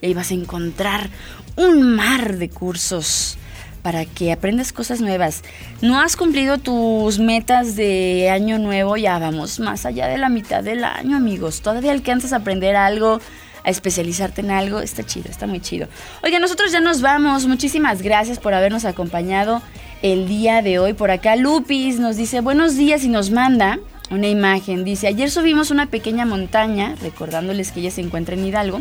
Y 0.00 0.06
ahí 0.06 0.14
vas 0.14 0.30
a 0.30 0.34
encontrar 0.34 1.10
un 1.56 1.82
mar 1.96 2.38
de 2.38 2.48
cursos 2.48 3.36
para 3.82 4.04
que 4.04 4.32
aprendas 4.32 4.72
cosas 4.72 5.00
nuevas. 5.00 5.42
No 5.80 6.00
has 6.00 6.16
cumplido 6.16 6.58
tus 6.58 7.18
metas 7.18 7.76
de 7.76 8.30
año 8.30 8.58
nuevo, 8.58 8.96
ya 8.96 9.18
vamos 9.18 9.60
más 9.60 9.84
allá 9.84 10.06
de 10.06 10.18
la 10.18 10.28
mitad 10.28 10.62
del 10.62 10.84
año, 10.84 11.16
amigos. 11.16 11.60
Todavía 11.60 11.92
alcanzas 11.92 12.32
a 12.32 12.36
aprender 12.36 12.76
algo, 12.76 13.20
a 13.64 13.70
especializarte 13.70 14.40
en 14.40 14.50
algo. 14.50 14.80
Está 14.80 15.02
chido, 15.02 15.28
está 15.30 15.46
muy 15.46 15.60
chido. 15.60 15.88
Oiga, 16.22 16.38
nosotros 16.38 16.72
ya 16.72 16.80
nos 16.80 17.00
vamos. 17.02 17.46
Muchísimas 17.46 18.02
gracias 18.02 18.38
por 18.38 18.54
habernos 18.54 18.84
acompañado 18.84 19.62
el 20.02 20.28
día 20.28 20.62
de 20.62 20.78
hoy. 20.78 20.92
Por 20.94 21.10
acá 21.10 21.36
Lupis 21.36 21.98
nos 21.98 22.16
dice 22.16 22.40
buenos 22.40 22.76
días 22.76 23.04
y 23.04 23.08
nos 23.08 23.30
manda 23.30 23.78
una 24.10 24.28
imagen. 24.28 24.84
Dice, 24.84 25.08
ayer 25.08 25.30
subimos 25.30 25.70
una 25.70 25.86
pequeña 25.86 26.26
montaña, 26.26 26.94
recordándoles 27.00 27.72
que 27.72 27.80
ella 27.80 27.90
se 27.90 28.00
encuentra 28.02 28.34
en 28.34 28.44
Hidalgo. 28.44 28.80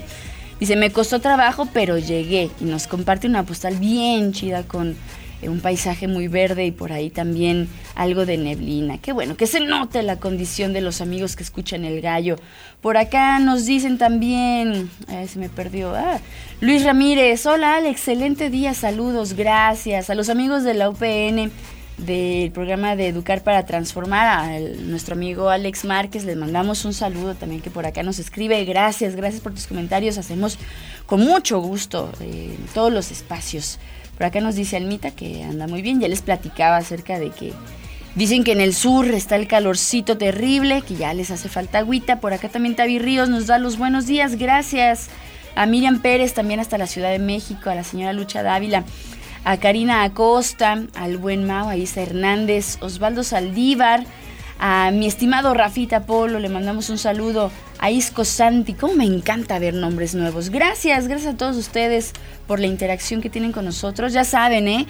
Dice, 0.61 0.75
me 0.75 0.91
costó 0.91 1.19
trabajo, 1.19 1.67
pero 1.73 1.97
llegué. 1.97 2.51
Y 2.61 2.65
nos 2.65 2.85
comparte 2.85 3.25
una 3.25 3.43
postal 3.43 3.77
bien 3.77 4.31
chida 4.31 4.61
con 4.61 4.95
eh, 5.41 5.49
un 5.49 5.59
paisaje 5.59 6.07
muy 6.07 6.27
verde 6.27 6.67
y 6.67 6.71
por 6.71 6.91
ahí 6.91 7.09
también 7.09 7.67
algo 7.95 8.27
de 8.27 8.37
neblina. 8.37 8.99
Qué 8.99 9.11
bueno, 9.11 9.35
que 9.35 9.47
se 9.47 9.59
note 9.59 10.03
la 10.03 10.17
condición 10.17 10.71
de 10.71 10.81
los 10.81 11.01
amigos 11.01 11.35
que 11.35 11.41
escuchan 11.41 11.83
el 11.83 11.99
gallo. 11.99 12.35
Por 12.79 12.97
acá 12.97 13.39
nos 13.39 13.65
dicen 13.65 13.97
también, 13.97 14.91
ay, 15.07 15.27
se 15.27 15.39
me 15.39 15.49
perdió, 15.49 15.95
ah, 15.95 16.19
Luis 16.59 16.83
Ramírez, 16.83 17.43
hola, 17.47 17.77
Ale, 17.77 17.89
excelente 17.89 18.51
día, 18.51 18.75
saludos, 18.75 19.33
gracias. 19.33 20.11
A 20.11 20.15
los 20.15 20.29
amigos 20.29 20.63
de 20.63 20.75
la 20.75 20.91
UPN 20.91 21.51
del 21.97 22.51
programa 22.51 22.95
de 22.95 23.07
Educar 23.07 23.43
para 23.43 23.65
Transformar, 23.65 24.27
a 24.27 24.59
nuestro 24.59 25.15
amigo 25.15 25.49
Alex 25.49 25.85
Márquez, 25.85 26.23
les 26.23 26.35
mandamos 26.35 26.83
un 26.85 26.93
saludo 26.93 27.35
también 27.35 27.61
que 27.61 27.69
por 27.69 27.85
acá 27.85 28.03
nos 28.03 28.19
escribe. 28.19 28.63
Gracias, 28.65 29.15
gracias 29.15 29.41
por 29.41 29.53
tus 29.53 29.67
comentarios. 29.67 30.17
Hacemos 30.17 30.57
con 31.05 31.21
mucho 31.21 31.59
gusto 31.59 32.11
eh, 32.19 32.57
todos 32.73 32.91
los 32.91 33.11
espacios. 33.11 33.79
Por 34.17 34.25
acá 34.25 34.41
nos 34.41 34.55
dice 34.55 34.77
Almita 34.77 35.11
que 35.11 35.43
anda 35.43 35.67
muy 35.67 35.81
bien. 35.81 35.99
Ya 35.99 36.07
les 36.07 36.21
platicaba 36.21 36.77
acerca 36.77 37.19
de 37.19 37.29
que 37.29 37.53
dicen 38.15 38.43
que 38.43 38.51
en 38.51 38.61
el 38.61 38.73
sur 38.73 39.07
está 39.07 39.35
el 39.35 39.47
calorcito 39.47 40.17
terrible, 40.17 40.81
que 40.81 40.95
ya 40.95 41.13
les 41.13 41.31
hace 41.31 41.49
falta 41.49 41.79
agüita. 41.79 42.19
Por 42.19 42.33
acá 42.33 42.49
también 42.49 42.75
Tavi 42.75 42.99
Ríos 42.99 43.29
nos 43.29 43.47
da 43.47 43.59
los 43.59 43.77
buenos 43.77 44.07
días. 44.07 44.35
Gracias. 44.37 45.09
A 45.53 45.65
Miriam 45.65 46.01
Pérez 46.01 46.33
también 46.33 46.59
hasta 46.59 46.77
la 46.77 46.87
Ciudad 46.87 47.11
de 47.11 47.19
México, 47.19 47.69
a 47.69 47.75
la 47.75 47.83
señora 47.83 48.13
Lucha 48.13 48.41
Dávila 48.41 48.85
a 49.43 49.57
Karina 49.57 50.03
Acosta, 50.03 50.83
al 50.95 51.17
buen 51.17 51.45
Mau, 51.45 51.67
a 51.67 51.75
Isa 51.75 52.01
Hernández, 52.01 52.77
Osvaldo 52.81 53.23
Saldívar, 53.23 54.05
a 54.59 54.91
mi 54.91 55.07
estimado 55.07 55.55
Rafita 55.55 56.05
Polo, 56.05 56.39
le 56.39 56.49
mandamos 56.49 56.91
un 56.91 56.99
saludo, 56.99 57.51
a 57.79 57.89
Isco 57.89 58.25
Santi, 58.25 58.73
como 58.73 58.93
me 58.93 59.05
encanta 59.05 59.57
ver 59.57 59.73
nombres 59.73 60.13
nuevos. 60.13 60.51
Gracias, 60.51 61.07
gracias 61.07 61.33
a 61.33 61.37
todos 61.37 61.57
ustedes 61.57 62.13
por 62.45 62.59
la 62.59 62.67
interacción 62.67 63.21
que 63.21 63.31
tienen 63.31 63.51
con 63.51 63.65
nosotros. 63.65 64.13
Ya 64.13 64.23
saben, 64.23 64.67
¿eh? 64.67 64.85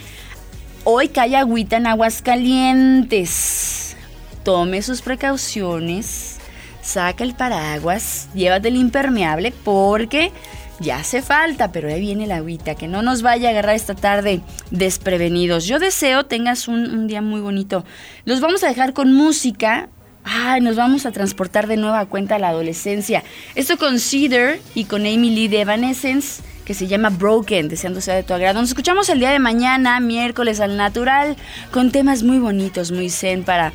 Hoy 0.83 1.07
cae 1.07 1.37
agüita 1.37 1.77
en 1.77 1.87
Aguascalientes. 1.87 3.95
Tome 4.43 4.81
sus 4.81 5.01
precauciones, 5.01 6.39
saca 6.81 7.23
el 7.23 7.35
paraguas, 7.35 8.27
llévate 8.33 8.67
el 8.67 8.75
impermeable 8.75 9.53
porque 9.63 10.33
ya 10.81 10.97
hace 10.97 11.21
falta, 11.21 11.71
pero 11.71 11.87
ahí 11.87 12.01
viene 12.01 12.27
la 12.27 12.37
agüita, 12.37 12.75
que 12.75 12.87
no 12.87 13.01
nos 13.01 13.21
vaya 13.21 13.49
a 13.49 13.51
agarrar 13.51 13.75
esta 13.75 13.95
tarde 13.95 14.41
desprevenidos. 14.71 15.65
Yo 15.65 15.79
deseo 15.79 16.25
tengas 16.25 16.67
un, 16.67 17.07
día 17.07 17.21
muy 17.21 17.39
bonito. 17.39 17.85
Los 18.25 18.41
vamos 18.41 18.63
a 18.63 18.67
dejar 18.67 18.93
con 18.93 19.13
música. 19.13 19.89
Ay, 20.23 20.61
nos 20.61 20.75
vamos 20.75 21.05
a 21.05 21.11
transportar 21.11 21.67
de 21.67 21.77
nueva 21.77 22.05
cuenta 22.05 22.35
a 22.35 22.39
la 22.39 22.49
adolescencia. 22.49 23.23
Esto 23.55 23.77
con 23.77 23.99
Cedar 23.99 24.57
y 24.75 24.85
con 24.85 25.01
Amy 25.01 25.29
Lee 25.31 25.47
de 25.47 25.61
Evanescence, 25.61 26.43
que 26.65 26.73
se 26.73 26.87
llama 26.87 27.09
Broken, 27.09 27.69
deseando 27.69 28.01
sea 28.01 28.15
de 28.15 28.23
tu 28.23 28.33
agrado. 28.33 28.59
Nos 28.59 28.69
escuchamos 28.69 29.09
el 29.09 29.19
día 29.19 29.31
de 29.31 29.39
mañana, 29.39 29.99
miércoles 29.99 30.59
al 30.59 30.77
natural, 30.77 31.37
con 31.71 31.91
temas 31.91 32.23
muy 32.23 32.39
bonitos, 32.39 32.91
muy 32.91 33.09
zen 33.09 33.43
para 33.43 33.73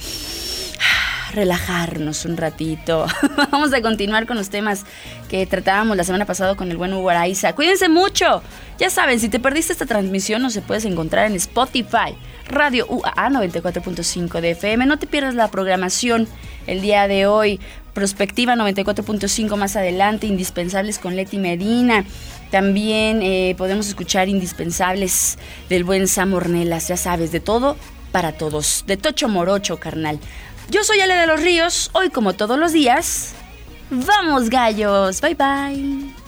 relajarnos 1.36 2.24
un 2.24 2.36
ratito. 2.36 3.06
Vamos 3.52 3.72
a 3.72 3.80
continuar 3.80 4.26
con 4.26 4.36
los 4.36 4.50
temas 4.50 4.84
que 5.28 5.46
tratábamos 5.46 5.96
la 5.96 6.02
semana 6.02 6.24
pasada 6.24 6.56
con 6.56 6.70
el 6.70 6.76
buen 6.76 6.92
Hugo 6.92 7.10
Araiza. 7.10 7.54
Cuídense 7.54 7.88
mucho. 7.88 8.42
Ya 8.78 8.90
saben, 8.90 9.20
si 9.20 9.28
te 9.28 9.38
perdiste 9.38 9.72
esta 9.72 9.86
transmisión, 9.86 10.42
nos 10.42 10.58
puedes 10.58 10.84
encontrar 10.84 11.26
en 11.26 11.36
Spotify, 11.36 12.16
Radio 12.48 12.86
UAA 12.88 13.30
94.5 13.30 14.40
de 14.40 14.50
FM. 14.52 14.86
No 14.86 14.98
te 14.98 15.06
pierdas 15.06 15.34
la 15.34 15.48
programación 15.48 16.26
el 16.66 16.80
día 16.80 17.06
de 17.06 17.26
hoy. 17.26 17.60
Prospectiva 17.92 18.54
94.5 18.56 19.56
más 19.56 19.76
adelante, 19.76 20.26
Indispensables 20.26 20.98
con 20.98 21.16
Leti 21.16 21.38
Medina. 21.38 22.04
También 22.50 23.22
eh, 23.22 23.54
podemos 23.56 23.88
escuchar 23.88 24.28
Indispensables 24.28 25.38
del 25.68 25.84
buen 25.84 26.08
Sam 26.08 26.34
Ornelas, 26.34 26.88
ya 26.88 26.96
sabes, 26.96 27.32
de 27.32 27.40
todo 27.40 27.76
para 28.12 28.32
todos. 28.32 28.84
De 28.86 28.96
Tocho 28.96 29.28
Morocho, 29.28 29.78
carnal. 29.78 30.18
Yo 30.68 30.82
soy 30.82 31.00
Ale 31.00 31.14
de 31.14 31.26
los 31.26 31.40
Ríos, 31.40 31.90
hoy 31.92 32.10
como 32.10 32.32
todos 32.32 32.58
los 32.58 32.72
días. 32.72 33.34
¡Vamos 33.90 34.50
gallos! 34.50 35.20
Bye 35.20 35.34
bye. 35.34 36.25